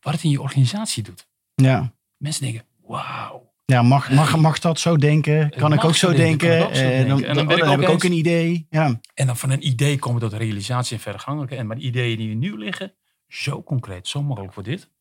Wat 0.00 0.12
het 0.12 0.22
in 0.22 0.30
je 0.30 0.40
organisatie 0.40 1.02
doet. 1.02 1.28
Ja. 1.54 1.94
Mensen 2.16 2.42
denken, 2.42 2.64
wauw. 2.82 3.52
Ja, 3.64 3.82
mag, 3.82 4.10
mag, 4.10 4.36
mag 4.36 4.58
dat 4.58 4.78
zo 4.80 4.96
denken? 4.96 5.50
Kan 5.50 5.72
ik 5.72 5.76
mag 5.76 5.84
ook 5.86 5.94
zo 5.94 6.10
zo 6.10 6.16
denken, 6.16 6.48
denken? 6.48 6.58
kan 6.58 6.68
ik 6.68 6.68
ook 6.68 6.74
zo 6.74 6.82
Eh, 6.82 6.88
denken. 6.88 7.08
dan, 7.08 7.22
En 7.24 7.34
dan 7.34 7.58
dan 7.58 7.68
heb 7.70 7.80
ik 7.80 7.88
ook 7.88 8.02
een 8.04 8.12
idee. 8.12 8.66
Ja. 8.70 9.00
En 9.14 9.26
dan 9.26 9.36
van 9.36 9.50
een 9.50 9.66
idee 9.66 9.98
komen 9.98 10.20
tot 10.20 10.32
realisatie 10.32 10.96
en 10.96 11.02
vergangelijke. 11.02 11.56
En 11.56 11.66
maar 11.66 11.76
de 11.76 11.82
ideeën 11.82 12.16
die 12.16 12.34
nu 12.34 12.58
liggen, 12.58 12.94
zo 13.28 13.62
concreet, 13.62 14.08
zo 14.08 14.22
mogelijk 14.22 14.52
voor 14.52 14.62
dit. 14.62 14.92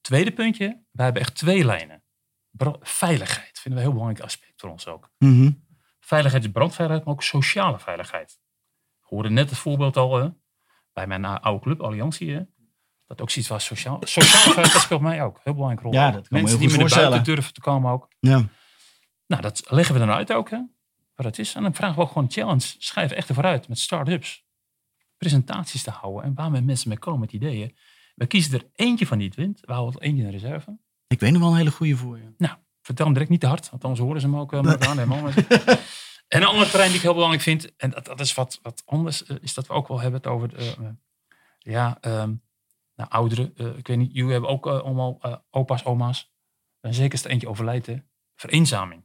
Tweede 0.00 0.32
puntje, 0.32 0.82
wij 0.90 1.04
hebben 1.04 1.22
echt 1.22 1.34
twee 1.34 1.64
lijnen. 1.64 2.02
Bra- 2.50 2.76
Veiligheid 2.80 3.58
vinden 3.60 3.80
we 3.80 3.86
een 3.86 3.90
heel 3.90 3.92
belangrijk 3.92 4.24
aspect 4.24 4.60
voor 4.60 4.70
ons 4.70 4.86
ook. 4.86 5.10
Mhm. 5.18 5.50
Veiligheid 6.00 6.44
is 6.44 6.50
brandveiligheid, 6.50 7.04
maar 7.06 7.14
ook 7.14 7.22
sociale 7.22 7.78
veiligheid. 7.78 8.38
We 9.00 9.06
hoorden 9.16 9.32
net 9.32 9.50
het 9.50 9.58
voorbeeld 9.58 9.96
al 9.96 10.14
hè, 10.16 10.28
bij 10.92 11.06
mijn 11.06 11.24
eh, 11.24 11.36
oude 11.40 11.62
club, 11.62 11.80
Alliantie. 11.80 12.32
Hè, 12.34 12.40
dat 13.06 13.20
ook 13.20 13.30
zoiets 13.30 13.50
was 13.50 13.64
sociaal. 13.64 13.98
Sociale 14.00 14.52
veiligheid 14.54 14.82
speelt 14.82 15.00
mij 15.00 15.22
ook. 15.22 15.40
Heel 15.44 15.52
belangrijke 15.54 15.84
rol. 15.84 15.92
Ja, 15.92 16.10
dat 16.10 16.30
Mensen 16.30 16.58
die 16.58 16.68
met 16.68 16.78
naar 16.78 16.88
buiten 16.88 17.34
durven 17.34 17.52
te 17.52 17.60
komen 17.60 17.92
ook. 17.92 18.08
Ja. 18.20 18.48
Nou, 19.26 19.42
dat 19.42 19.70
leggen 19.70 19.94
we 19.94 20.00
dan 20.00 20.10
uit 20.10 20.32
ook, 20.32 20.50
hè, 20.50 20.60
wat 21.14 21.26
het 21.26 21.38
is. 21.38 21.54
En 21.54 21.62
dan 21.62 21.74
vragen 21.74 21.96
we 21.96 22.02
ook 22.02 22.08
gewoon 22.08 22.24
een 22.24 22.30
challenge. 22.30 22.74
Schrijf 22.78 23.10
echt 23.10 23.28
ervoor 23.28 23.44
uit 23.44 23.68
met 23.68 23.78
start-ups. 23.78 24.44
Presentaties 25.16 25.82
te 25.82 25.90
houden 25.90 26.22
en 26.24 26.34
waar 26.34 26.50
mensen 26.64 26.88
mee 26.88 26.98
komen 26.98 27.20
met 27.20 27.32
ideeën. 27.32 27.76
We 28.20 28.26
kiezen 28.26 28.52
er 28.52 28.70
eentje 28.74 29.06
van 29.06 29.18
die 29.18 29.26
het 29.26 29.36
wint. 29.36 29.60
We 29.60 29.72
houden 29.72 30.00
er 30.00 30.06
eentje 30.06 30.22
in 30.22 30.30
de 30.30 30.38
reserve. 30.38 30.78
Ik 31.06 31.20
weet 31.20 31.32
nog 31.32 31.40
wel 31.40 31.50
een 31.50 31.56
hele 31.56 31.70
goede 31.70 31.96
voor 31.96 32.18
je. 32.18 32.34
Nou, 32.36 32.56
vertel 32.80 33.04
hem 33.04 33.14
direct 33.14 33.30
niet 33.30 33.40
te 33.40 33.46
hard, 33.46 33.70
want 33.70 33.84
anders 33.84 34.02
horen 34.02 34.20
ze 34.20 34.26
hem 34.26 34.36
ook 34.36 34.52
uh, 34.52 34.72
aannemen. 34.72 35.34
En 36.28 36.40
een 36.40 36.48
ander 36.48 36.70
terrein 36.70 36.88
die 36.88 36.96
ik 36.96 37.02
heel 37.02 37.12
belangrijk 37.12 37.42
vind, 37.42 37.76
en 37.76 37.90
dat, 37.90 38.04
dat 38.04 38.20
is 38.20 38.34
wat, 38.34 38.58
wat 38.62 38.82
anders, 38.84 39.24
eh, 39.24 39.36
is 39.40 39.54
dat 39.54 39.66
we 39.66 39.72
ook 39.72 39.88
wel 39.88 40.00
hebben 40.00 40.20
het 40.20 40.30
over 40.30 40.48
de, 40.48 40.56
eh, 40.56 40.88
ja, 41.58 41.98
ehm, 42.00 42.34
nou, 42.94 43.10
ouderen. 43.10 43.52
ik 43.76 43.86
weet 43.86 43.96
niet, 43.96 44.12
jullie 44.12 44.32
hebben 44.32 44.50
ook 44.50 44.66
allemaal 44.66 45.20
opa's, 45.50 45.84
oma's. 45.84 46.32
En 46.80 46.94
zeker 46.94 47.24
er 47.24 47.30
eentje 47.30 47.48
overlijdt, 47.48 47.86
hè. 47.86 47.96
Vereenzaming. 48.34 49.04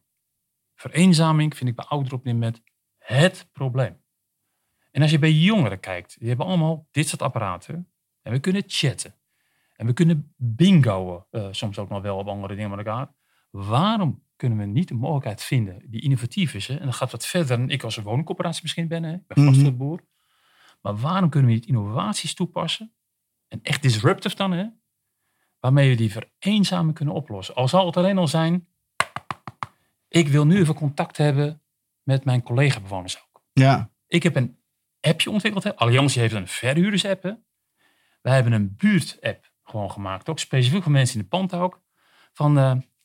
Vereenzaming 0.75 1.57
vind 1.57 1.69
ik 1.69 1.75
bij 1.75 1.85
ouderen 1.85 2.17
op 2.17 2.23
dit 2.23 2.33
moment 2.33 2.61
het 2.97 3.49
probleem. 3.51 4.03
En 4.91 5.01
als 5.01 5.11
je 5.11 5.19
bij 5.19 5.31
jongeren 5.31 5.79
kijkt, 5.79 6.19
die 6.19 6.27
hebben 6.27 6.45
allemaal 6.45 6.87
dit 6.91 7.07
soort 7.07 7.21
apparaten. 7.21 7.94
En 8.25 8.31
we 8.31 8.39
kunnen 8.39 8.63
chatten. 8.67 9.15
En 9.75 9.85
we 9.85 9.93
kunnen 9.93 10.33
bingoen, 10.37 11.23
eh, 11.31 11.47
soms 11.51 11.79
ook 11.79 11.89
nog 11.89 12.01
wel 12.01 12.17
op 12.17 12.27
andere 12.27 12.55
dingen 12.55 12.69
met 12.69 12.79
elkaar. 12.85 13.13
Waarom 13.51 14.23
kunnen 14.35 14.57
we 14.57 14.65
niet 14.65 14.89
een 14.89 14.97
mogelijkheid 14.97 15.43
vinden 15.43 15.81
die 15.85 16.01
innovatief 16.01 16.53
is? 16.53 16.67
Hè? 16.67 16.75
En 16.75 16.85
dat 16.85 16.95
gaat 16.95 17.11
wat 17.11 17.25
verder 17.25 17.57
dan 17.57 17.69
ik 17.69 17.83
als 17.83 17.97
een 17.97 18.03
woningcoöperatie 18.03 18.61
misschien 18.63 18.87
ben. 18.87 19.03
Hè? 19.03 19.13
Ik 19.13 19.27
ben 19.27 19.43
Mhm. 19.43 19.53
vastgoedboer. 19.53 19.99
Maar 20.81 20.95
waarom 20.95 21.29
kunnen 21.29 21.49
we 21.49 21.55
niet 21.55 21.65
innovaties 21.65 22.33
toepassen? 22.33 22.93
En 23.47 23.59
echt 23.63 23.81
disruptive 23.81 24.35
dan, 24.35 24.51
hè? 24.51 24.65
Waarmee 25.59 25.89
we 25.89 25.95
die 25.95 26.11
vereenzaming 26.11 26.95
kunnen 26.95 27.13
oplossen. 27.13 27.55
Al 27.55 27.67
zal 27.67 27.85
het 27.85 27.97
alleen 27.97 28.17
al 28.17 28.27
zijn, 28.27 28.67
ik 30.07 30.27
wil 30.27 30.45
nu 30.45 30.57
even 30.59 30.75
contact 30.75 31.17
hebben 31.17 31.61
met 32.03 32.25
mijn 32.25 32.43
collega-bewoners 32.43 33.17
ook. 33.17 33.43
Ja. 33.53 33.91
Ik 34.07 34.23
heb 34.23 34.35
een 34.35 34.57
appje 34.99 35.29
ontwikkeld. 35.31 35.63
Hè. 35.63 35.75
Alliantie 35.75 36.21
heeft 36.21 36.33
een 36.33 36.47
verhuurders-app. 36.47 37.37
Wij 38.25 38.33
hebben 38.33 38.53
een 38.53 38.75
buurt-app 38.77 39.51
gewoon 39.63 39.91
gemaakt. 39.91 40.29
Ook 40.29 40.39
specifiek 40.39 40.83
voor 40.83 40.91
mensen 40.91 41.15
in 41.15 41.21
de 41.21 41.27
pand 41.27 41.53
ook. 41.53 41.81
Van, 42.33 42.57
eh 42.57 42.63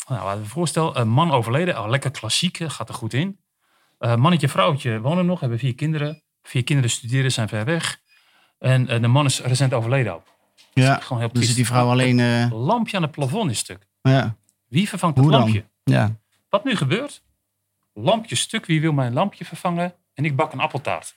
nou, 0.09 0.25
laten 0.25 0.43
we 0.43 0.49
voorstellen, 0.49 1.00
een 1.00 1.09
man 1.09 1.31
overleden. 1.31 1.79
Oh, 1.83 1.89
lekker 1.89 2.11
klassiek, 2.11 2.61
eh, 2.61 2.71
gaat 2.71 2.89
er 2.89 2.95
goed 2.95 3.12
in. 3.15 3.41
Eh, 3.99 4.17
mannetje, 4.17 4.49
vrouwtje 4.49 5.00
wonen 5.00 5.27
nog, 5.27 5.41
hebben 5.41 5.59
vier 5.59 5.75
kinderen. 5.75 6.23
Vier 6.43 6.65
kinderen 6.65 6.91
studeren, 6.91 7.33
zijn 7.33 7.49
ver 7.49 7.65
weg. 7.65 8.00
En 8.59 8.85
de 8.87 9.09
man 9.09 9.25
is 9.25 9.41
recent 9.41 9.73
overleden 9.75 10.15
ook. 10.15 10.27
ja. 10.73 11.00
Gewoon 11.00 11.23
heel 11.23 11.33
Dan 11.33 11.43
zit 11.43 11.57
die 11.57 11.67
vrouw 11.67 11.89
alleen... 11.91 12.49
Lampje 12.53 12.97
aan 12.97 13.03
het 13.03 13.12
plafond 13.12 13.50
is 13.50 13.59
stuk. 13.59 13.87
ja. 14.03 14.37
Wie 14.69 14.89
vervangt 14.89 15.17
het 15.17 15.25
Hoe 15.25 15.35
dan? 15.35 15.43
lampje? 15.43 15.65
Ja. 15.85 16.17
Wat 16.49 16.65
nu 16.65 16.77
gebeurt? 16.77 17.23
Lampje 17.95 18.35
stuk, 18.35 18.67
wie 18.67 18.81
wil 18.81 18.93
mijn 18.93 19.12
lampje 19.12 19.45
vervangen? 19.45 19.95
En 20.15 20.25
ik 20.25 20.37
bak 20.37 20.53
een 20.53 20.61
appeltaart. 20.61 21.15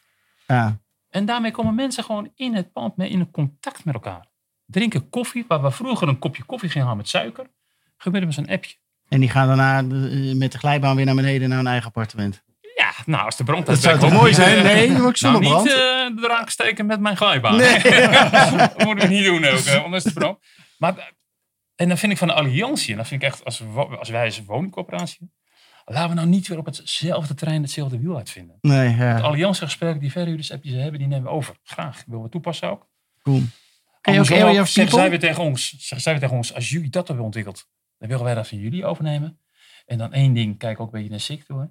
Ja. 0.48 0.79
En 1.13 1.25
daarmee 1.25 1.51
komen 1.51 1.75
mensen 1.75 2.03
gewoon 2.03 2.32
in 2.36 2.55
het 2.55 2.72
pand 2.72 2.98
mee 2.98 3.10
in 3.10 3.32
contact 3.32 3.86
met 3.86 3.93
elkaar. 3.93 4.25
Drinken 4.65 5.10
koffie, 5.10 5.46
waar 5.48 5.62
we 5.62 5.72
vroeger 5.72 6.08
een 6.08 6.20
kopje 6.20 6.43
koffie 6.43 6.70
gingen 6.70 6.84
halen 6.84 7.01
met 7.01 7.10
suiker, 7.10 7.48
gebeurde 7.98 8.25
met 8.25 8.36
zo'n 8.36 8.48
appje. 8.48 8.75
En 9.10 9.20
die 9.20 9.29
gaan 9.29 9.48
daarna 9.48 9.77
eh, 9.77 10.36
met 10.36 10.51
de 10.51 10.58
glijbaan 10.58 10.96
weer 10.96 11.05
naar 11.05 11.15
beneden 11.15 11.50
naar 11.50 11.58
hun 11.58 11.67
eigen 11.67 11.88
appartement. 11.88 12.43
Ja, 12.75 12.91
nou, 13.05 13.25
als 13.25 13.38
de 13.38 13.43
brand 13.43 13.65
Dat 13.65 13.82
zou 13.82 14.00
toch 14.00 14.12
moet 14.12 14.20
mooi 14.20 14.29
ik 14.32 14.36
zijn? 14.36 14.63
Nee, 14.63 15.01
ook 15.01 15.17
zonder 15.17 15.41
nou, 15.41 15.53
brand. 15.53 15.65
niet 15.65 15.74
eh, 15.74 16.15
de 16.15 16.22
draak 16.22 16.50
steken 16.50 16.86
met 16.86 17.00
mijn 17.00 17.17
glijbaan. 17.17 17.55
Nee. 17.55 17.82
dat 18.58 18.84
moeten 18.84 19.08
we 19.08 19.13
niet 19.13 19.25
doen 19.25 19.46
ook, 19.46 19.63
hè, 19.65 19.77
anders 19.77 20.03
de 20.03 20.13
brand. 20.13 20.38
Maar, 20.77 20.98
eh, 20.98 21.03
en 21.75 21.88
dan 21.88 21.98
vind 21.98 22.12
ik 22.12 22.17
van 22.17 22.27
de 22.27 22.34
alliantie, 22.34 22.91
en 22.91 22.98
dat 22.98 23.08
vind 23.08 23.22
ik 23.22 23.27
echt, 23.27 23.46
als, 23.46 23.63
als 24.00 24.10
wij 24.10 24.25
als 24.25 24.46
woningcoöperatie, 24.46 25.32
laten 25.85 26.09
we 26.09 26.15
nou 26.15 26.27
niet 26.27 26.47
weer 26.47 26.57
op 26.57 26.65
hetzelfde 26.65 27.33
terrein 27.33 27.61
hetzelfde 27.61 27.99
wiel 27.99 28.17
uitvinden. 28.17 28.57
Nee, 28.61 28.95
ja. 28.95 29.15
De 29.15 29.21
alliantiegesprekken, 29.21 29.99
die 30.01 30.11
verhuurders 30.11 30.51
app 30.51 30.63
die 30.63 30.71
ze 30.71 30.77
hebben, 30.77 30.99
die 30.99 31.07
nemen 31.07 31.23
we 31.23 31.29
over. 31.29 31.55
Graag, 31.63 32.03
willen 32.07 32.23
we 32.23 32.29
toepassen 32.29 32.69
ook. 32.69 32.87
Cool. 33.21 33.41
Je 34.01 34.19
ook 34.19 34.25
zeggen 34.25 34.89
zij 34.89 35.09
weer 35.09 35.19
tegen 35.19 35.43
ons, 35.43 35.69
zeggen 35.69 36.01
zij 36.01 36.11
weer 36.11 36.21
tegen 36.21 36.35
ons, 36.35 36.53
als 36.53 36.69
jullie 36.69 36.89
dat 36.89 37.07
hebben 37.07 37.25
ontwikkeld, 37.25 37.67
dan 37.97 38.07
willen 38.09 38.23
wij 38.23 38.33
dat 38.35 38.47
van 38.47 38.57
jullie 38.57 38.85
overnemen. 38.85 39.39
En 39.85 39.97
dan 39.97 40.13
één 40.13 40.33
ding, 40.33 40.57
kijk 40.57 40.79
ook 40.79 40.85
een 40.85 40.91
beetje 40.93 41.09
naar 41.09 41.19
SICK 41.19 41.43
toe. 41.43 41.59
hè. 41.59 41.65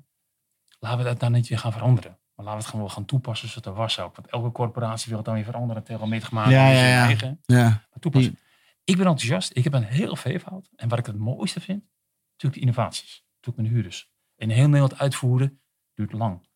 Laten 0.79 0.99
we 0.99 1.05
dat 1.05 1.21
dan 1.21 1.33
niet 1.33 1.49
weer 1.49 1.59
gaan 1.59 1.73
veranderen. 1.73 2.19
Maar 2.35 2.45
laten 2.45 2.53
we 2.53 2.57
het 2.65 2.67
gewoon 2.67 2.87
wel 2.87 2.95
gaan 2.95 3.05
toepassen 3.05 3.49
zoals 3.49 3.65
het 3.65 3.75
er 3.75 3.81
was 3.81 3.99
ook. 3.99 4.17
Want 4.17 4.29
elke 4.29 4.53
corporatie 4.53 5.09
wil 5.09 5.17
het 5.17 5.27
dan 5.27 5.35
weer 5.35 5.45
veranderen 5.45 5.83
tegen 5.83 6.09
meter 6.09 6.29
gemaakt. 6.29 6.51
Ja, 6.51 6.71
ja, 6.71 7.09
ja. 7.09 7.37
Ja. 7.47 7.63
Maar 7.69 7.99
toepassen. 8.01 8.39
Ik 8.85 8.97
ben 8.97 9.07
enthousiast. 9.07 9.51
Ik 9.57 9.65
heb 9.65 9.73
een 9.73 9.85
heel 9.85 10.17
veelvoud. 10.17 10.69
En 10.77 10.89
wat 10.89 10.99
ik 10.99 11.07
het 11.07 11.17
mooiste 11.19 11.61
vind, 11.61 11.83
natuurlijk 12.31 12.55
de 12.55 12.61
innovaties. 12.61 13.22
Natuurlijk 13.47 13.57
met 13.57 13.67
de 13.67 13.73
huurders. 13.73 14.11
In 14.37 14.51
heel 14.51 14.67
Nederland 14.67 14.99
uitvoeren 14.99 15.61
duurt 15.95 16.13
lang. 16.13 16.49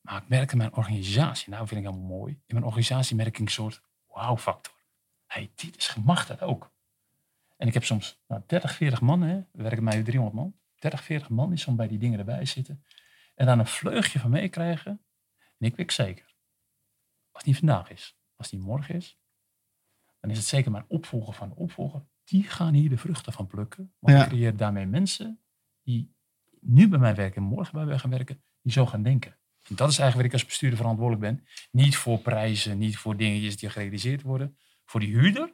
Maar 0.00 0.22
ik 0.22 0.28
merk 0.28 0.52
in 0.52 0.58
mijn 0.58 0.74
organisatie, 0.74 1.50
nou 1.50 1.66
vind 1.66 1.80
ik 1.80 1.86
helemaal 1.86 2.08
mooi. 2.18 2.32
In 2.32 2.54
mijn 2.54 2.64
organisatie 2.64 3.16
merk 3.16 3.28
ik 3.28 3.38
een 3.38 3.48
soort 3.48 3.82
wow-factor. 4.06 4.74
Hey, 5.26 5.52
dit 5.54 5.76
is 5.76 5.88
gemachtigd 5.88 6.42
ook. 6.42 6.72
En 7.56 7.66
ik 7.66 7.74
heb 7.74 7.84
soms 7.84 8.20
nou, 8.26 8.42
30, 8.46 8.74
40 8.74 9.00
man, 9.00 9.22
hè. 9.22 9.36
we 9.52 9.62
werken 9.62 9.84
mij 9.84 10.02
300 10.02 10.36
man. 10.36 10.58
30, 10.78 11.04
40 11.04 11.28
man 11.28 11.48
die 11.48 11.58
soms 11.58 11.76
bij 11.76 11.88
die 11.88 11.98
dingen 11.98 12.18
erbij 12.18 12.44
zitten. 12.44 12.84
En 13.34 13.46
dan 13.46 13.58
een 13.58 13.66
vleugje 13.66 14.18
van 14.18 14.30
meekrijgen. 14.30 15.04
En 15.58 15.66
ik 15.66 15.76
weet 15.76 15.92
zeker, 15.92 16.24
als 17.30 17.42
het 17.42 17.44
niet 17.44 17.56
vandaag 17.56 17.90
is, 17.90 18.16
als 18.36 18.50
het 18.50 18.58
niet 18.58 18.68
morgen 18.68 18.94
is, 18.94 19.18
dan 20.20 20.30
is 20.30 20.36
het 20.36 20.46
zeker 20.46 20.70
mijn 20.70 20.84
opvolger 20.88 21.34
van 21.34 21.48
de 21.48 21.54
opvolger. 21.54 22.06
Die 22.24 22.42
gaan 22.42 22.74
hier 22.74 22.88
de 22.88 22.98
vruchten 22.98 23.32
van 23.32 23.46
plukken. 23.46 23.94
Want 23.98 24.16
Ja. 24.16 24.22
ik 24.22 24.28
creëer 24.28 24.56
daarmee 24.56 24.86
mensen 24.86 25.40
die 25.82 26.14
nu 26.60 26.88
bij 26.88 26.98
mij 26.98 27.14
werken 27.14 27.42
en 27.42 27.48
morgen 27.48 27.74
bij 27.74 27.84
mij 27.84 27.98
gaan 27.98 28.10
werken, 28.10 28.42
die 28.62 28.72
zo 28.72 28.86
gaan 28.86 29.02
denken. 29.02 29.38
En 29.68 29.76
dat 29.76 29.90
is 29.90 29.98
eigenlijk 29.98 30.14
waar 30.14 30.24
ik 30.24 30.32
als 30.32 30.44
bestuurder 30.44 30.78
verantwoordelijk 30.78 31.22
ben. 31.22 31.46
Niet 31.70 31.96
voor 31.96 32.18
prijzen, 32.18 32.78
niet 32.78 32.96
voor 32.96 33.16
dingetjes 33.16 33.56
die 33.56 33.70
gerealiseerd 33.70 34.22
worden. 34.22 34.56
Voor 34.84 35.00
die 35.00 35.08
huurder, 35.08 35.50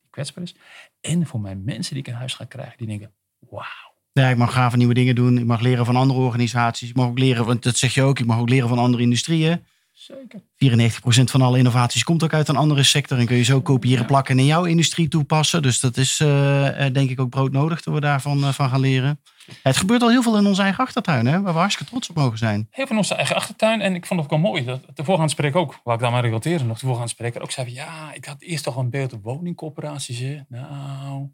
die 0.00 0.10
kwetsbaar 0.10 0.44
is. 0.44 0.56
En 1.00 1.26
voor 1.26 1.40
mijn 1.40 1.64
mensen 1.64 1.94
die 1.94 2.02
ik 2.02 2.08
in 2.08 2.18
huis 2.18 2.34
ga 2.34 2.44
krijgen, 2.44 2.78
die 2.78 2.86
denken, 2.86 3.14
wauw. 3.38 3.94
Ja, 4.12 4.28
ik 4.28 4.36
mag 4.36 4.52
gave 4.52 4.76
nieuwe 4.76 4.94
dingen 4.94 5.14
doen. 5.14 5.38
Ik 5.38 5.44
mag 5.44 5.60
leren 5.60 5.84
van 5.84 5.96
andere 5.96 6.20
organisaties. 6.20 6.88
Ik 6.88 6.96
mag 6.96 7.06
ook 7.06 7.18
leren, 7.18 7.46
want 7.46 7.62
dat 7.62 7.76
zeg 7.76 7.94
je 7.94 8.02
ook, 8.02 8.18
ik 8.18 8.26
mag 8.26 8.38
ook 8.38 8.48
leren 8.48 8.68
van 8.68 8.78
andere 8.78 9.02
industrieën. 9.02 9.64
Zeker. 9.96 10.40
94% 10.40 11.30
van 11.30 11.42
alle 11.42 11.58
innovaties 11.58 12.04
komt 12.04 12.22
ook 12.22 12.32
uit 12.32 12.48
een 12.48 12.56
andere 12.56 12.82
sector. 12.82 13.18
En 13.18 13.26
kun 13.26 13.36
je 13.36 13.42
zo 13.42 13.60
kopiëren, 13.60 14.06
plakken 14.06 14.34
en 14.34 14.40
in 14.40 14.46
jouw 14.46 14.64
industrie 14.64 15.08
toepassen. 15.08 15.62
Dus 15.62 15.80
dat 15.80 15.96
is 15.96 16.20
eh, 16.20 16.86
eh, 16.86 16.92
denk 16.92 17.10
ik 17.10 17.20
ook 17.20 17.30
broodnodig 17.30 17.82
dat 17.82 17.94
we 17.94 18.00
daarvan 18.00 18.44
eh, 18.44 18.52
van 18.52 18.68
gaan 18.68 18.80
leren. 18.80 19.20
Het 19.62 19.76
gebeurt 19.76 20.02
al 20.02 20.10
heel 20.10 20.22
veel 20.22 20.36
in 20.38 20.46
onze 20.46 20.62
eigen 20.62 20.84
achtertuin, 20.84 21.26
hè, 21.26 21.40
waar 21.40 21.52
we 21.52 21.58
hartstikke 21.58 21.90
trots 21.90 22.08
op 22.08 22.16
mogen 22.16 22.38
zijn. 22.38 22.68
Heel 22.70 22.86
van 22.86 22.96
onze 22.96 23.14
eigen 23.14 23.36
achtertuin. 23.36 23.80
En 23.80 23.94
ik 23.94 24.06
vond 24.06 24.20
het 24.20 24.32
ook 24.32 24.40
wel 24.40 24.50
mooi. 24.50 24.64
Dat 24.64 24.80
de 24.94 25.04
voorgaande 25.04 25.30
spreker 25.30 25.60
ook, 25.60 25.80
waar 25.84 25.94
ik 25.94 26.00
dan 26.00 26.12
maar 26.12 26.24
relateren 26.24 26.66
nog, 26.66 26.78
de 26.78 26.86
voorgaande 26.86 27.10
spreker 27.10 27.42
ook 27.42 27.50
zei 27.50 27.72
ja, 27.72 28.12
ik 28.12 28.24
had 28.24 28.42
eerst 28.42 28.64
toch 28.64 28.76
een 28.76 28.90
beeld 28.90 29.12
op 29.12 29.22
woningcorporaties. 29.22 30.20
Nou, 30.48 31.28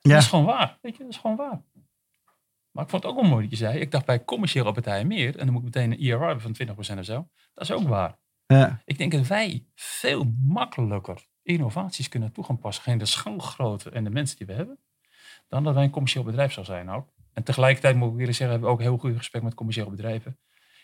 dat 0.00 0.18
is 0.18 0.26
gewoon 0.26 0.44
waar. 0.44 0.78
Weet 0.82 0.96
je, 0.96 1.02
dat 1.02 1.12
is 1.12 1.18
gewoon 1.18 1.36
waar. 1.36 1.62
Maar 2.70 2.84
ik 2.84 2.90
vond 2.90 3.02
het 3.02 3.12
ook 3.12 3.20
wel 3.20 3.30
mooi 3.30 3.42
dat 3.42 3.58
je 3.58 3.64
zei, 3.64 3.78
ik 3.78 3.90
dacht 3.90 4.06
bij 4.06 4.24
commerciële 4.24 4.72
partijen 4.72 5.06
meer. 5.06 5.38
En 5.38 5.44
dan 5.44 5.54
moet 5.54 5.66
ik 5.66 5.74
meteen 5.74 5.92
een 5.92 5.98
IRR 5.98 6.26
hebben 6.26 6.56
van 6.56 6.66
20% 6.96 6.98
of 6.98 7.04
zo. 7.04 7.28
Dat 7.54 7.64
is 7.64 7.72
ook 7.72 7.88
waar. 7.88 8.18
Ja. 8.46 8.82
Ik 8.84 8.98
denk 8.98 9.12
dat 9.12 9.26
wij 9.26 9.66
veel 9.74 10.32
makkelijker 10.42 11.26
innovaties 11.42 12.08
kunnen 12.08 12.32
toe 12.32 12.44
gaan 12.44 12.58
passen. 12.58 12.82
Geen 12.82 12.98
de 12.98 13.04
schaalgrootte 13.04 13.90
en 13.90 14.04
de 14.04 14.10
mensen 14.10 14.36
die 14.36 14.46
we 14.46 14.52
hebben. 14.52 14.78
Dan 15.48 15.64
dat 15.64 15.74
wij 15.74 15.84
een 15.84 15.90
commercieel 15.90 16.24
bedrijf 16.24 16.52
zou 16.52 16.66
zijn 16.66 16.90
ook. 16.90 17.12
En 17.32 17.42
tegelijkertijd 17.42 17.96
moet 17.96 18.10
ik 18.10 18.16
weer 18.16 18.26
zeggen, 18.26 18.48
hebben 18.48 18.68
we 18.68 18.74
ook 18.74 18.80
heel 18.80 18.98
goed 18.98 19.16
gesprek 19.16 19.42
met 19.42 19.54
commerciële 19.54 19.90
bedrijven. 19.90 20.38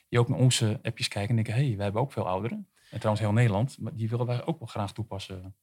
Die 0.09 0.19
ook 0.19 0.29
naar 0.29 0.39
onze 0.39 0.79
appjes 0.83 1.09
kijken 1.09 1.31
en 1.31 1.35
denken, 1.35 1.55
hé, 1.55 1.67
hey, 1.67 1.77
wij 1.77 1.85
hebben 1.85 2.03
ook 2.03 2.13
veel 2.13 2.29
ouderen. 2.29 2.69
En 2.91 2.99
trouwens 2.99 3.21
heel 3.21 3.33
Nederland, 3.33 3.79
maar 3.79 3.95
die 3.95 4.09
willen 4.09 4.27
wij 4.27 4.47
ook 4.47 4.59
wel 4.59 4.69
graag 4.69 4.93
toepassen. 4.93 5.57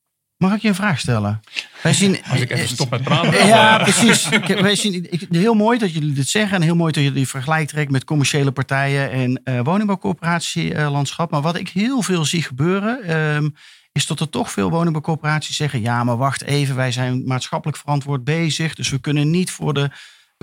Mag 0.44 0.54
ik 0.54 0.62
je 0.62 0.68
een 0.68 0.76
vraag 0.76 1.00
stellen? 1.00 1.42
Wij 1.82 1.94
zien, 1.94 2.24
Als 2.30 2.40
ik 2.40 2.52
even 2.52 2.68
stop 2.68 2.90
met 2.90 3.04
praten. 3.04 3.48
Ja, 3.48 3.78
precies. 3.78 4.30
Wij 4.48 4.76
zien, 4.76 5.08
heel 5.30 5.54
mooi 5.54 5.78
dat 5.78 5.94
jullie 5.94 6.14
dit 6.14 6.28
zeggen. 6.28 6.56
En 6.56 6.62
heel 6.62 6.76
mooi 6.76 6.92
dat 6.92 7.04
je 7.04 7.12
die 7.12 7.28
vergelijk 7.28 7.68
trekt 7.68 7.92
met 7.92 8.04
commerciële 8.04 8.52
partijen 8.52 9.12
en 9.44 9.64
woningbouwcoöperatielandschap. 9.64 11.32
maar 11.32 11.42
wat 11.42 11.56
ik 11.56 11.70
heel 11.70 12.02
veel 12.02 12.26
zie 12.26 12.44
gebeuren, 12.44 13.04
ehm, 13.04 13.50
is 13.92 14.08
dat 14.08 14.20
er 14.20 14.30
toch 14.30 14.52
veel 14.52 14.70
woningbouwcoöperaties 14.70 15.56
zeggen: 15.56 15.82
ja, 15.82 16.04
maar 16.04 16.18
wacht 16.18 16.44
even, 16.44 16.76
wij 16.76 16.92
zijn 16.92 17.24
maatschappelijk 17.26 17.78
verantwoord 17.78 18.24
bezig. 18.24 18.76
Dus 18.76 18.90
we 18.90 19.00
kunnen 19.00 19.30
niet 19.30 19.52
voor 19.52 19.74
de. 19.74 19.90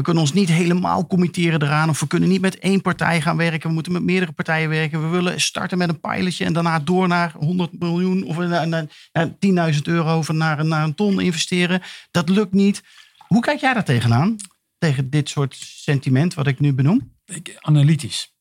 We 0.00 0.06
kunnen 0.06 0.22
ons 0.24 0.32
niet 0.32 0.48
helemaal 0.48 1.06
committeren 1.06 1.62
eraan. 1.62 1.88
Of 1.88 2.00
we 2.00 2.06
kunnen 2.06 2.28
niet 2.28 2.40
met 2.40 2.58
één 2.58 2.80
partij 2.82 3.20
gaan 3.20 3.36
werken. 3.36 3.68
We 3.68 3.74
moeten 3.74 3.92
met 3.92 4.02
meerdere 4.02 4.32
partijen 4.32 4.68
werken. 4.68 5.02
We 5.02 5.08
willen 5.08 5.40
starten 5.40 5.78
met 5.78 5.88
een 5.88 6.00
pilotje 6.00 6.44
en 6.44 6.52
daarna 6.52 6.78
door 6.78 7.08
naar 7.08 7.32
100 7.38 7.78
miljoen 7.80 8.24
of 8.24 8.36
naar, 8.36 8.68
naar, 8.68 8.86
naar 9.12 9.28
10.000 9.74 9.80
euro 9.82 10.18
of 10.18 10.28
naar, 10.32 10.58
een- 10.58 10.68
naar 10.68 10.84
een 10.84 10.94
ton 10.94 11.20
investeren. 11.20 11.82
Dat 12.10 12.28
lukt 12.28 12.52
niet. 12.52 12.82
Hoe 13.26 13.40
kijk 13.40 13.60
jij 13.60 13.74
daar 13.74 13.84
tegenaan? 13.84 14.36
Tegen 14.78 15.10
dit 15.10 15.28
soort 15.28 15.54
sentiment 15.56 16.34
wat 16.34 16.46
ik 16.46 16.60
nu 16.60 16.72
benoem? 16.74 17.12
Ik, 17.24 17.56
analytisch. 17.60 18.34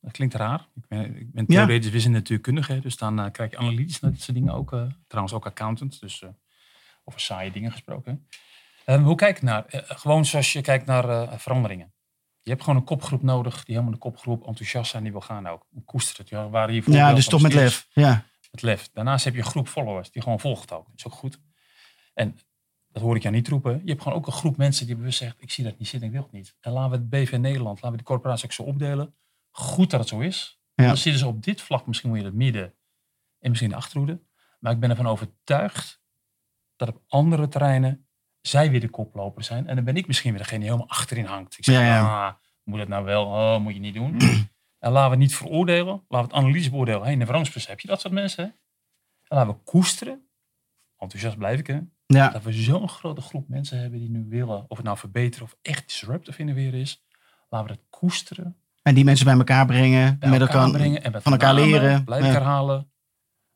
Dat 0.00 0.12
klinkt 0.12 0.34
raar. 0.34 0.66
Ik 0.76 0.82
ben, 0.88 1.16
ik 1.20 1.32
ben 1.32 1.44
Ja. 1.48 1.64
theoretisch 1.64 1.90
wiskunde 1.90 2.18
natuurkundige. 2.18 2.78
Dus 2.80 2.96
dan 2.96 3.20
eh, 3.20 3.30
kijk 3.32 3.50
je 3.50 3.58
analytisch 3.58 4.00
naar 4.00 4.10
dit 4.10 4.22
soort 4.22 4.36
dingen 4.36 4.54
ook. 4.54 4.72
eh, 4.72 4.82
trouwens 5.06 5.34
ook 5.34 5.46
accountant. 5.46 6.00
Dus 6.00 6.22
eh, 6.22 6.28
over 7.04 7.20
saaie 7.20 7.50
dingen 7.52 7.72
gesproken. 7.72 8.26
Eh, 8.90 9.02
hoe 9.02 9.14
kijk 9.14 9.36
ik 9.36 9.42
naar? 9.42 9.66
Eh, 9.66 9.80
gewoon 9.86 10.24
zoals 10.24 10.52
je 10.52 10.60
kijkt 10.60 10.86
naar 10.86 11.08
eh, 11.08 11.38
veranderingen. 11.38 11.92
Je 12.40 12.50
hebt 12.50 12.62
gewoon 12.62 12.78
een 12.78 12.84
kopgroep 12.84 13.22
nodig. 13.22 13.64
Die 13.64 13.74
helemaal 13.74 13.94
de 13.94 14.00
kopgroep 14.00 14.46
enthousiast 14.46 14.90
zijn. 14.90 15.02
Die 15.02 15.12
wil 15.12 15.20
gaan 15.20 15.46
ook. 15.46 15.66
Koester 15.84 16.18
het. 16.18 16.28
Ja, 16.28 16.48
waar 16.48 16.68
hier 16.68 16.90
Ja, 16.90 17.14
dus 17.14 17.28
toch 17.28 17.42
met 17.42 17.54
lef. 17.54 17.88
Ja. 17.92 18.24
het 18.50 18.62
lef. 18.62 18.90
Daarnaast 18.92 19.24
heb 19.24 19.34
je 19.34 19.40
een 19.40 19.46
groep 19.46 19.68
followers 19.68 20.10
die 20.10 20.22
gewoon 20.22 20.40
volgt 20.40 20.72
ook. 20.72 20.86
Dat 20.86 20.94
is 20.96 21.06
ook 21.06 21.12
goed. 21.12 21.40
En 22.14 22.38
dat 22.88 23.02
hoor 23.02 23.16
ik 23.16 23.22
jou 23.22 23.34
niet 23.34 23.48
roepen. 23.48 23.80
Je 23.84 23.90
hebt 23.90 24.02
gewoon 24.02 24.18
ook 24.18 24.26
een 24.26 24.32
groep 24.32 24.56
mensen 24.56 24.86
die 24.86 24.96
bewust 24.96 25.18
zegt, 25.18 25.42
ik 25.42 25.50
zie 25.50 25.64
dat 25.64 25.78
niet 25.78 25.88
zitten, 25.88 26.08
ik 26.08 26.14
wil 26.14 26.22
het 26.22 26.32
niet. 26.32 26.56
En 26.60 26.72
laten 26.72 26.90
we 26.90 26.96
het 26.96 27.10
BV 27.10 27.32
Nederland, 27.32 27.76
laten 27.76 27.90
we 27.90 27.96
de 27.96 28.02
corporatie 28.02 28.44
ook 28.44 28.52
zo 28.52 28.62
opdelen. 28.62 29.14
Goed 29.50 29.90
dat 29.90 30.00
het 30.00 30.08
zo 30.08 30.20
is. 30.20 30.60
Ja. 30.74 30.86
Dan 30.86 30.96
zitten 30.96 31.20
ze 31.20 31.26
op 31.26 31.42
dit 31.42 31.60
vlak 31.60 31.86
misschien 31.86 32.08
moet 32.08 32.18
je 32.18 32.24
het 32.24 32.34
midden 32.34 32.74
en 33.38 33.48
misschien 33.48 33.70
de 33.70 33.76
achterhoede. 33.76 34.20
Maar 34.58 34.72
ik 34.72 34.80
ben 34.80 34.90
ervan 34.90 35.06
overtuigd 35.06 36.02
dat 36.76 36.88
op 36.88 37.02
andere 37.06 37.48
terreinen 37.48 38.08
zij 38.40 38.70
weer 38.70 38.80
de 38.80 38.88
koploper 38.90 39.44
zijn. 39.44 39.66
En 39.68 39.74
dan 39.76 39.84
ben 39.84 39.96
ik 39.96 40.06
misschien 40.06 40.30
weer 40.30 40.40
degene 40.42 40.58
die 40.60 40.68
helemaal 40.70 40.90
achterin 40.90 41.24
hangt. 41.24 41.58
Ik 41.58 41.64
zeg, 41.64 41.74
Ja, 41.74 41.82
ja. 41.82 42.26
ah, 42.26 42.34
moet 42.64 42.78
dat 42.78 42.88
nou 42.88 43.04
wel? 43.04 43.24
Oh, 43.24 43.58
moet 43.60 43.74
je 43.74 43.80
niet 43.80 43.94
doen. 43.94 44.16
en 44.78 44.90
laten 44.92 45.04
we 45.04 45.10
het 45.10 45.18
niet 45.18 45.34
veroordelen. 45.36 45.86
Laten 46.08 46.28
we 46.28 46.34
het 46.34 46.44
analyse 46.44 46.70
beoordelen. 46.70 47.00
Hey, 47.02 47.10
een 47.12 47.16
veranderingsproces, 47.18 47.68
heb 47.70 47.80
je 47.80 47.88
dat 47.88 48.00
soort 48.00 48.14
mensen? 48.14 48.44
hè? 48.44 48.50
En 49.28 49.36
laten 49.36 49.52
we 49.54 49.58
koesteren. 49.64 50.28
Enthousiast 50.98 51.36
blijf 51.38 51.58
ik, 51.58 51.66
hè? 51.66 51.78
Ja. 52.06 52.28
Dat 52.28 52.42
we 52.42 52.52
zo'n 52.52 52.88
grote 52.88 53.20
groep 53.20 53.48
mensen 53.48 53.78
hebben 53.80 53.98
die 53.98 54.10
nu 54.10 54.26
willen, 54.28 54.64
of 54.68 54.76
het 54.76 54.86
nou 54.86 54.98
verbeteren 54.98 55.46
of 55.46 55.56
echt 55.62 55.86
disruptive 55.88 56.38
innoveren 56.40 56.80
is. 56.80 57.04
Laten 57.48 57.68
we 57.68 57.74
dat 57.74 57.84
koesteren. 57.90 58.56
En 58.82 58.94
die 58.94 59.04
mensen 59.04 59.24
bij 59.26 59.34
elkaar 59.34 59.66
brengen. 59.66 60.18
bij 60.18 60.28
met 60.30 60.40
elkaar, 60.40 60.70
brengen 60.70 61.02
en 61.02 61.12
met 61.12 61.22
van 61.22 61.32
elkaar 61.32 61.54
leren. 61.54 62.04
Blijf 62.04 62.24
Ja. 62.24 62.30
herhalen. 62.30 62.90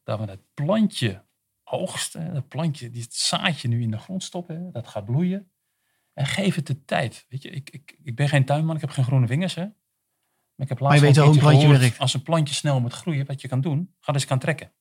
Dat 0.02 0.18
we 0.18 0.24
het 0.24 0.40
plantje 0.54 1.24
oogsten. 1.64 2.34
Dat 2.34 2.48
plantje, 2.48 2.90
die 2.90 3.02
het 3.02 3.14
zaadje 3.14 3.68
nu 3.68 3.82
in 3.82 3.90
de 3.90 3.98
grond 3.98 4.22
stoppen. 4.22 4.64
hè, 4.64 4.70
Dat 4.70 4.88
gaat 4.88 5.04
bloeien. 5.04 5.50
En 6.12 6.26
geef 6.26 6.54
het 6.54 6.66
de 6.66 6.84
tijd. 6.84 7.26
Weet 7.28 7.42
je, 7.42 7.50
ik, 7.50 7.70
ik, 7.70 7.96
ik 8.02 8.16
ben 8.16 8.28
geen 8.28 8.44
tuinman, 8.44 8.74
ik 8.74 8.80
heb 8.80 8.90
geen 8.90 9.04
groene 9.04 9.26
vingers. 9.26 9.54
Hè? 9.54 9.62
Maar 9.62 10.66
ik 10.66 10.68
heb 10.68 10.78
je 10.78 10.84
laatst 10.84 11.00
weet 11.00 11.16
wel 11.16 11.24
hoe 11.24 11.34
een 11.34 11.40
keertje 11.40 11.56
plantje 11.58 11.60
gehoord, 11.60 11.80
werkt. 11.80 11.98
Als 11.98 12.14
een 12.14 12.22
plantje 12.22 12.54
snel 12.54 12.80
moet 12.80 12.92
groeien, 12.92 13.26
wat 13.26 13.40
je 13.40 13.48
kan 13.48 13.60
doen, 13.60 13.94
ga 14.00 14.12
dus 14.12 14.24
kan 14.24 14.38
trekken. 14.38 14.72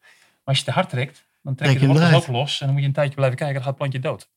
Maar 0.00 0.40
als 0.44 0.58
je 0.58 0.64
te 0.64 0.70
hard 0.70 0.88
trekt, 0.88 1.26
dan 1.42 1.54
trek, 1.54 1.68
Trek 1.68 1.80
je 1.80 1.88
je 1.88 2.10
de 2.10 2.16
ook 2.16 2.26
los. 2.26 2.60
En 2.60 2.64
dan 2.64 2.74
moet 2.74 2.82
je 2.82 2.88
een 2.88 2.94
tijdje 2.94 3.14
blijven 3.14 3.36
kijken, 3.38 3.54
dan 3.54 3.64
gaat 3.64 3.78
het 3.78 3.90
plantje 3.90 4.08
dood. 4.08 4.30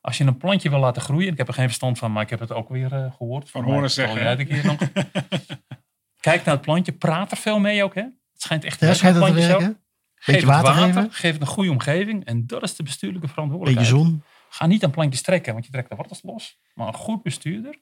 Als 0.00 0.18
je 0.18 0.24
een 0.24 0.36
plantje 0.36 0.70
wil 0.70 0.78
laten 0.78 1.02
groeien, 1.02 1.32
ik 1.32 1.38
heb 1.38 1.48
er 1.48 1.54
geen 1.54 1.66
verstand 1.66 1.98
van, 1.98 2.12
maar 2.12 2.22
ik 2.22 2.30
heb 2.30 2.40
het 2.40 2.52
ook 2.52 2.68
weer 2.68 2.92
eh, 2.92 3.12
gehoord. 3.12 3.50
Van 3.50 3.64
horen 3.64 3.90
zeggen, 3.90 4.64
nog. 4.64 4.78
Kijk 6.20 6.44
naar 6.44 6.54
het 6.54 6.64
plantje, 6.64 6.92
praat 6.92 7.30
er 7.30 7.36
veel 7.36 7.58
mee 7.58 7.84
ook. 7.84 7.94
Hè? 7.94 8.02
Het 8.02 8.42
schijnt 8.42 8.64
echt 8.64 8.80
Ja, 8.80 8.94
schijnt 8.94 9.16
dat 9.16 9.26
te 9.26 9.32
werken? 9.34 9.81
Geef 10.22 10.34
Beetje 10.34 10.52
het 10.52 10.62
water 10.62 10.80
water, 10.80 10.94
geven? 11.02 11.12
geef 11.12 11.32
het 11.32 11.40
een 11.40 11.46
goede 11.46 11.70
omgeving. 11.70 12.24
En 12.24 12.46
dat 12.46 12.62
is 12.62 12.76
de 12.76 12.82
bestuurlijke 12.82 13.20
Beetje 13.26 13.34
verantwoordelijkheid. 13.34 13.88
zon. 13.96 14.22
Ga 14.48 14.66
niet 14.66 14.84
aan 14.84 14.90
plantjes 14.90 15.22
trekken, 15.22 15.52
want 15.52 15.64
je 15.66 15.70
trekt 15.72 15.88
de 15.88 15.96
wortels 15.96 16.22
los. 16.22 16.60
Maar 16.74 16.86
een 16.86 16.94
goed 16.94 17.22
bestuurder, 17.22 17.80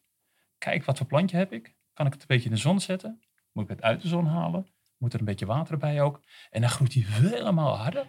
kijk 0.58 0.84
wat 0.84 0.96
voor 0.98 1.06
plantje 1.06 1.36
heb 1.36 1.52
ik. 1.52 1.74
Kan 1.92 2.06
ik 2.06 2.12
het 2.12 2.20
een 2.20 2.26
beetje 2.28 2.48
in 2.48 2.54
de 2.54 2.60
zon 2.60 2.80
zetten? 2.80 3.20
Moet 3.52 3.64
ik 3.64 3.70
het 3.70 3.82
uit 3.82 4.02
de 4.02 4.08
zon 4.08 4.26
halen? 4.26 4.66
Moet 4.98 5.12
er 5.12 5.18
een 5.18 5.24
beetje 5.24 5.46
water 5.46 5.76
bij 5.78 6.02
ook? 6.02 6.20
En 6.50 6.60
dan 6.60 6.70
groeit 6.70 6.94
hij 6.94 7.02
helemaal 7.06 7.76
harder. 7.76 8.06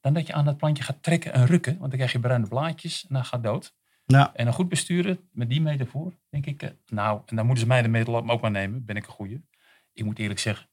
Dan 0.00 0.12
dat 0.14 0.26
je 0.26 0.32
aan 0.32 0.44
dat 0.44 0.56
plantje 0.56 0.82
gaat 0.82 1.02
trekken 1.02 1.32
en 1.32 1.46
rukken. 1.46 1.72
Want 1.78 1.88
dan 1.88 1.98
krijg 1.98 2.12
je 2.12 2.20
bruine 2.20 2.48
blaadjes 2.48 3.02
en 3.08 3.14
dan 3.14 3.24
gaat 3.24 3.42
dood. 3.42 3.74
Nou, 4.06 4.30
En 4.34 4.46
een 4.46 4.52
goed 4.52 4.68
bestuurder, 4.68 5.18
met 5.32 5.48
die 5.48 5.60
metafoor, 5.60 6.12
denk 6.30 6.46
ik, 6.46 6.62
eh, 6.62 6.70
nou, 6.86 7.20
en 7.26 7.36
dan 7.36 7.44
moeten 7.46 7.62
ze 7.64 7.68
mij 7.70 7.82
de 7.82 7.88
metafoor 7.88 8.30
ook 8.30 8.40
maar 8.40 8.50
nemen, 8.50 8.84
ben 8.84 8.96
ik 8.96 9.06
een 9.06 9.12
goeie. 9.12 9.44
Ik 9.92 10.04
moet 10.04 10.18
eerlijk 10.18 10.40
zeggen, 10.40 10.68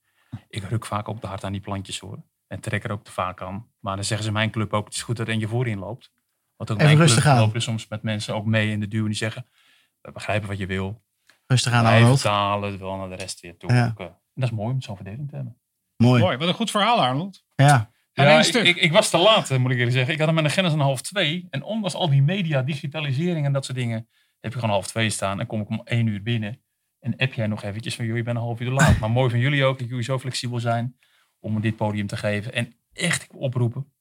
ik 0.50 0.64
ruk 0.64 0.86
vaak 0.86 1.08
ook 1.10 1.20
te 1.20 1.28
hard 1.28 1.44
aan 1.44 1.52
die 1.52 1.62
plantjes 1.62 2.00
hoor. 2.00 2.24
En 2.48 2.60
trek 2.60 2.84
er 2.84 2.92
ook 2.92 3.04
te 3.04 3.12
vaak 3.12 3.42
aan. 3.42 3.68
Maar 3.80 3.96
dan 3.96 4.06
zeggen 4.06 4.26
ze 4.26 4.32
mijn 4.32 4.52
club 4.52 4.74
ook, 4.74 4.86
het 4.86 4.96
is 4.96 5.02
goed 5.04 5.18
dat 5.18 5.28
er 5.28 5.34
eentje 5.34 5.48
voorin 5.48 5.80
loopt. 5.80 6.12
Want 6.56 6.72
ook 6.72 6.78
Even 6.78 6.90
mijn 6.90 7.00
rustig 7.06 7.24
club 7.24 7.34
aan. 7.36 7.40
lopen 7.42 7.62
soms 7.62 7.88
met 7.88 8.02
mensen 8.02 8.36
ook 8.36 8.46
mee 8.46 8.70
in 8.72 8.80
de 8.80 8.88
duw 8.88 9.02
en 9.02 9.08
die 9.08 9.16
zeggen, 9.18 9.46
we 10.02 10.12
begrijpen 10.12 10.48
wat 10.48 10.58
je 10.58 10.66
wil. 10.66 11.02
rustig 11.48 11.72
aan 11.74 11.84
Wij 11.84 11.96
Arnold. 12.02 12.20
vertalen 12.20 12.80
wel 12.80 12.96
naar 12.98 13.10
de 13.10 13.16
rest 13.16 13.40
weer 13.40 13.58
toe. 13.58 13.74
Ja. 13.74 13.94
Eh, 13.98 14.06
En 14.06 14.14
dat 14.34 14.50
is 14.50 14.56
mooi 14.56 14.74
om 14.74 14.82
zo'n 14.82 14.96
verdeling 14.96 15.30
te 15.30 15.36
hebben. 15.36 15.58
Mooi. 15.98 16.22
Mooi, 16.22 16.38
wat 16.38 16.48
een 16.48 16.54
goed 16.54 16.72
verhaal 16.72 17.02
Arnold. 17.04 17.44
Ja. 17.56 17.92
En 18.14 18.26
Ja, 18.26 18.40
ik, 18.40 18.54
ik, 18.54 18.76
ik 18.78 18.92
was 18.92 19.10
te 19.10 19.18
laat, 19.18 19.52
eh, 19.52 19.58
moet 19.58 19.72
ik 19.72 19.78
eerlijk 19.78 19.96
zeggen. 19.96 20.14
Ik 20.14 20.20
had 20.20 20.28
hem 20.28 20.38
aan 20.38 20.44
de 20.44 20.50
grens 20.50 20.74
een 20.74 20.80
half 20.80 21.02
twee. 21.02 21.48
En 21.50 21.64
ondanks 21.64 21.96
al 21.96 22.10
die 22.10 22.22
media, 22.22 22.62
digitalisering 22.62 23.46
en 23.46 23.54
dat 23.54 23.66
soort 23.66 23.78
dingen, 23.78 24.08
heb 24.40 24.52
je 24.54 24.60
gewoon 24.60 24.74
half 24.74 24.88
twee 24.88 25.10
staan. 25.10 25.40
En 25.40 25.46
kom 25.48 25.62
ik 25.62 25.70
om 25.70 25.82
één 25.84 26.08
uur 26.08 26.22
binnen. 26.24 26.62
En 27.00 27.16
app 27.18 27.34
jij 27.34 27.48
nog 27.48 27.64
eventjes 27.64 27.96
van, 27.96 28.06
joh, 28.06 28.16
je 28.18 28.24
bent 28.24 28.38
een 28.38 28.44
half 28.44 28.60
uur 28.60 28.68
te 28.68 28.74
laat. 28.74 29.00
maar 29.00 29.12
mooi 29.12 29.30
van 29.30 29.40
jullie 29.40 29.66
ook, 29.66 29.80
dat 29.80 29.88
jullie 29.88 30.04
zo 30.04 30.20
flexibel 30.20 30.60
zijn 30.60 30.96
om 31.40 31.62
dit 31.62 31.76
podium 31.76 32.08
te 32.08 32.18
geven. 32.18 32.54
En 32.54 32.74
echt 32.94 33.28
oproepen, 33.32 33.92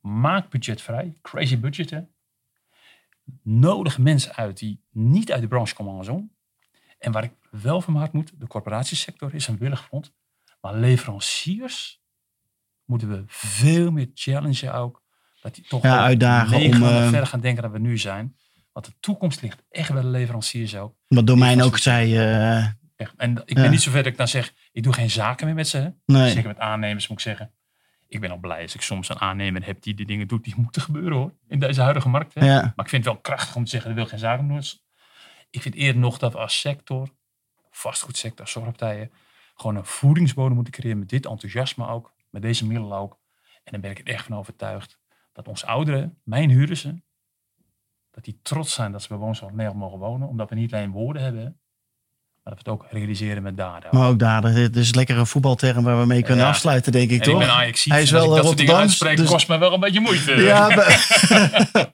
maak 0.00 0.50
budgetvrij. 0.50 1.18
Crazy 1.22 1.58
budgetten. 1.58 2.08
Nodig 3.42 3.98
mensen 3.98 4.34
uit 4.34 4.58
die 4.58 4.80
niet 4.90 5.32
uit 5.32 5.40
de 5.40 5.48
branche 5.48 5.74
komen 5.74 5.92
andersom. 5.92 6.32
En 6.98 7.12
waar 7.12 7.24
ik 7.24 7.32
wel 7.50 7.80
van 7.80 7.96
hard 7.96 8.12
moet, 8.12 8.32
de 8.40 8.46
corporatiesector 8.46 9.34
is 9.34 9.48
een 9.48 9.58
willig 9.58 9.84
front. 9.84 10.12
Maar 10.60 10.74
leveranciers 10.76 12.02
moeten 12.84 13.08
we 13.08 13.22
veel 13.26 13.90
meer 13.90 14.10
challengen 14.14 14.74
ook. 14.74 15.02
Dat 15.40 15.54
die 15.54 15.64
toch 15.64 15.82
ja, 15.82 16.04
uitdagen 16.04 16.56
om 16.56 16.82
uh, 16.82 17.08
verder 17.08 17.26
gaan 17.26 17.40
denken 17.40 17.62
dan 17.62 17.72
we 17.72 17.78
nu 17.78 17.98
zijn. 17.98 18.36
Want 18.72 18.86
de 18.86 18.92
toekomst 19.00 19.42
ligt 19.42 19.62
echt 19.70 19.92
bij 19.92 20.02
de 20.02 20.08
leveranciers 20.08 20.76
ook. 20.76 20.96
Wat 21.08 21.26
Domein 21.26 21.62
ook 21.62 21.78
zei. 21.78 22.18
Uh, 22.18 22.66
echt. 22.96 23.14
En 23.16 23.42
ik 23.44 23.54
ben 23.54 23.70
niet 23.70 23.82
zover 23.82 24.02
dat 24.02 24.12
ik 24.12 24.18
dan 24.18 24.28
zeg, 24.28 24.52
ik 24.74 24.82
doe 24.82 24.92
geen 24.92 25.10
zaken 25.10 25.46
meer 25.46 25.54
met 25.54 25.68
ze. 25.68 25.92
Nee. 26.06 26.30
Zeker 26.30 26.48
met 26.48 26.58
aannemers 26.58 27.08
moet 27.08 27.18
ik 27.18 27.24
zeggen. 27.24 27.52
Ik 28.06 28.20
ben 28.20 28.30
al 28.30 28.36
blij 28.36 28.62
als 28.62 28.74
ik 28.74 28.80
soms 28.80 29.08
een 29.08 29.20
aannemer 29.20 29.66
heb 29.66 29.82
die 29.82 29.94
de 29.94 30.04
dingen 30.04 30.28
doet 30.28 30.44
die 30.44 30.54
moeten 30.56 30.82
gebeuren 30.82 31.12
hoor. 31.12 31.34
In 31.48 31.58
deze 31.58 31.80
huidige 31.80 32.08
markt. 32.08 32.34
Hè. 32.34 32.40
Maar 32.40 32.72
ik 32.76 32.88
vind 32.88 33.04
het 33.04 33.12
wel 33.12 33.22
krachtig 33.22 33.56
om 33.56 33.64
te 33.64 33.70
zeggen, 33.70 33.90
ik 33.90 33.96
wil 33.96 34.06
geen 34.06 34.18
zaken 34.18 34.48
doen. 34.48 34.62
Ik 35.50 35.62
vind 35.62 35.74
eerder 35.74 36.00
nog 36.00 36.18
dat 36.18 36.32
we 36.32 36.38
als 36.38 36.60
sector, 36.60 37.08
vastgoedsector, 37.70 38.48
zorgpartijen, 38.48 39.10
gewoon 39.54 39.76
een 39.76 39.84
voedingsbodem 39.84 40.54
moeten 40.54 40.72
creëren 40.72 40.98
met 40.98 41.08
dit 41.08 41.26
enthousiasme 41.26 41.86
ook. 41.86 42.12
Met 42.30 42.42
deze 42.42 42.66
middelen 42.66 42.98
ook. 42.98 43.18
En 43.64 43.72
dan 43.72 43.80
ben 43.80 43.90
ik 43.90 43.98
er 43.98 44.06
echt 44.06 44.24
van 44.24 44.36
overtuigd 44.36 44.98
dat 45.32 45.48
onze 45.48 45.66
ouderen, 45.66 46.20
mijn 46.24 46.50
huurders, 46.50 46.86
dat 48.10 48.24
die 48.24 48.38
trots 48.42 48.74
zijn 48.74 48.92
dat 48.92 49.02
ze 49.02 49.08
bij 49.08 49.16
woonzorg 49.16 49.50
Nederland 49.50 49.78
mogen 49.78 49.98
wonen. 49.98 50.28
Omdat 50.28 50.48
we 50.48 50.54
niet 50.54 50.74
alleen 50.74 50.90
woorden 50.90 51.22
hebben, 51.22 51.60
maar 52.44 52.54
dat 52.54 52.64
we 52.64 52.70
het 52.70 52.80
ook 52.80 52.86
realiseren 52.90 53.42
met 53.42 53.56
daden. 53.56 53.88
Maar 53.90 54.08
ook 54.08 54.18
daden. 54.18 54.54
Dit 54.54 54.76
is 54.76 54.94
lekkere 54.94 55.26
voetbalterm 55.26 55.84
waar 55.84 56.00
we 56.00 56.06
mee 56.06 56.22
kunnen 56.22 56.46
afsluiten, 56.46 56.92
denk 56.92 57.10
ik, 57.10 57.18
en 57.18 57.24
toch? 57.24 57.40
Ik 57.40 57.46
ben 57.46 57.56
Ajax 57.56 57.84
Hij 57.84 58.02
is 58.02 58.10
wel 58.10 58.28
dat 58.28 58.44
soort 58.44 58.58
dingen 58.58 58.76
uitspreken, 58.76 59.22
dus... 59.22 59.30
kost 59.30 59.48
me 59.48 59.58
wel 59.58 59.72
een 59.72 59.80
beetje 59.80 60.00
moeite. 60.00 60.32
Ja, 60.42 60.68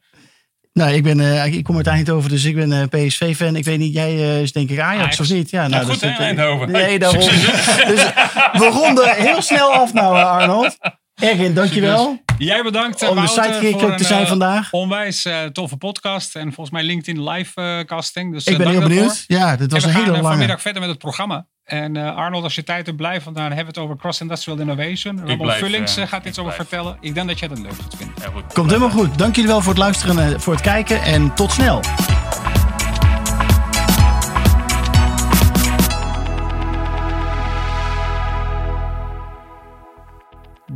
Nou, 0.72 0.92
ik, 0.92 1.02
ben, 1.02 1.18
uh, 1.18 1.46
ik 1.46 1.64
kom 1.64 1.76
uit 1.76 1.86
Eindhoven, 1.86 2.30
dus 2.30 2.44
ik 2.44 2.54
ben 2.54 2.70
uh, 2.70 2.82
eh, 2.82 2.88
PSV-fan. 2.88 3.56
Ik 3.56 3.64
weet 3.64 3.78
niet, 3.78 3.92
jij 3.94 4.14
uh, 4.14 4.40
is 4.40 4.52
denk 4.52 4.70
ik 4.70 4.78
Ajax, 4.78 5.00
Ajax, 5.00 5.20
of 5.20 5.30
niet? 5.30 5.50
Ja, 5.50 5.68
nou, 5.68 5.84
goed, 5.84 6.00
dat, 6.00 6.18
Eindhoven. 6.18 6.70
Nee, 6.70 6.98
daarom. 6.98 7.20
dus 7.90 8.04
we 8.52 8.70
ronden 8.72 9.14
heel 9.14 9.42
snel 9.42 9.72
af 9.72 9.92
nou, 9.92 10.16
Arnold. 10.16 10.78
Ergin, 11.20 11.54
dankjewel. 11.54 12.22
Jij 12.38 12.62
bedankt 12.62 13.08
om 13.08 13.20
de 13.20 13.26
sidekick 13.26 13.82
ook 13.82 13.96
te 13.96 14.04
zijn 14.04 14.26
vandaag. 14.26 14.72
Onwijs 14.72 15.26
uh, 15.26 15.44
toffe 15.44 15.76
podcast 15.76 16.36
en 16.36 16.44
volgens 16.44 16.70
mij 16.70 16.82
LinkedIn 16.82 17.28
live 17.28 17.60
uh, 17.60 17.80
casting. 17.80 18.32
Dus, 18.32 18.46
ik 18.46 18.58
ben 18.58 18.68
heel 18.68 18.80
benieuwd. 18.80 19.24
Ja, 19.26 19.56
dit 19.56 19.72
was 19.72 19.84
een 19.84 19.94
hele 19.94 20.10
lange. 20.10 20.22
vanmiddag 20.22 20.60
verder 20.60 20.80
met 20.80 20.90
het 20.90 20.98
programma. 20.98 21.46
En 21.64 21.94
uh, 21.94 22.16
Arnold, 22.16 22.44
als 22.44 22.54
je 22.54 22.62
tijd 22.62 22.86
hebt, 22.86 22.98
blijf, 22.98 23.24
want 23.24 23.36
dan 23.36 23.44
hebben 23.44 23.64
we 23.64 23.70
het 23.70 23.78
over 23.78 23.96
Cross-Industrial 23.96 24.58
Innovation. 24.58 25.20
Robert 25.26 25.54
Vullings 25.54 25.98
uh, 25.98 26.06
gaat 26.06 26.24
iets 26.24 26.38
over 26.38 26.52
vertellen. 26.52 26.96
Ik 27.00 27.14
denk 27.14 27.28
dat 27.28 27.38
jij 27.38 27.48
dat 27.48 27.58
leuk 27.58 27.72
gaat 27.82 27.94
vinden. 27.96 28.14
Ja, 28.18 28.30
goed. 28.34 28.52
Komt 28.52 28.70
helemaal 28.70 28.90
goed. 28.90 29.18
Dank 29.18 29.34
jullie 29.34 29.50
wel 29.50 29.60
voor 29.60 29.72
het 29.72 29.82
luisteren 29.82 30.18
en 30.18 30.40
voor 30.40 30.52
het 30.52 30.62
kijken. 30.62 31.02
En 31.02 31.34
tot 31.34 31.52
snel. 31.52 31.80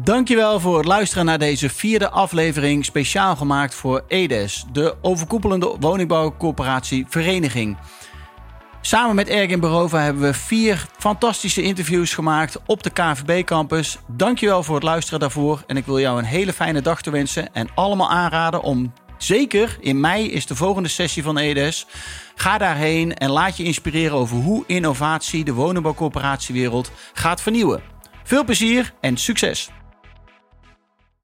Dankjewel 0.04 0.60
voor 0.60 0.76
het 0.76 0.86
luisteren 0.86 1.24
naar 1.24 1.38
deze 1.38 1.68
vierde 1.68 2.10
aflevering 2.10 2.84
speciaal 2.84 3.36
gemaakt 3.36 3.74
voor 3.74 4.04
EDES, 4.08 4.64
de 4.72 4.94
overkoepelende 5.00 5.76
woningbouwcoöperatie 5.80 7.06
Vereniging. 7.08 7.76
Samen 8.80 9.14
met 9.14 9.28
Ergin 9.28 9.60
Berova 9.60 10.00
hebben 10.00 10.22
we 10.22 10.34
vier 10.34 10.86
fantastische 10.98 11.62
interviews 11.62 12.14
gemaakt 12.14 12.58
op 12.66 12.82
de 12.82 12.90
KVB-campus. 12.90 13.98
Dankjewel 14.06 14.62
voor 14.62 14.74
het 14.74 14.84
luisteren 14.84 15.20
daarvoor. 15.20 15.62
En 15.66 15.76
ik 15.76 15.86
wil 15.86 16.00
jou 16.00 16.18
een 16.18 16.24
hele 16.24 16.52
fijne 16.52 16.82
dag 16.82 17.02
toewensen. 17.02 17.54
En 17.54 17.68
allemaal 17.74 18.10
aanraden 18.10 18.62
om, 18.62 18.92
zeker 19.18 19.76
in 19.80 20.00
mei 20.00 20.30
is 20.30 20.46
de 20.46 20.54
volgende 20.54 20.88
sessie 20.88 21.22
van 21.22 21.38
EDES. 21.38 21.86
Ga 22.34 22.58
daarheen 22.58 23.14
en 23.14 23.30
laat 23.30 23.56
je 23.56 23.64
inspireren 23.64 24.16
over 24.16 24.36
hoe 24.36 24.64
innovatie 24.66 25.44
de 25.44 25.52
woningbouwcoöperatiewereld 25.52 26.90
gaat 27.12 27.40
vernieuwen. 27.40 27.82
Veel 28.24 28.44
plezier 28.44 28.92
en 29.00 29.16
succes! 29.16 29.70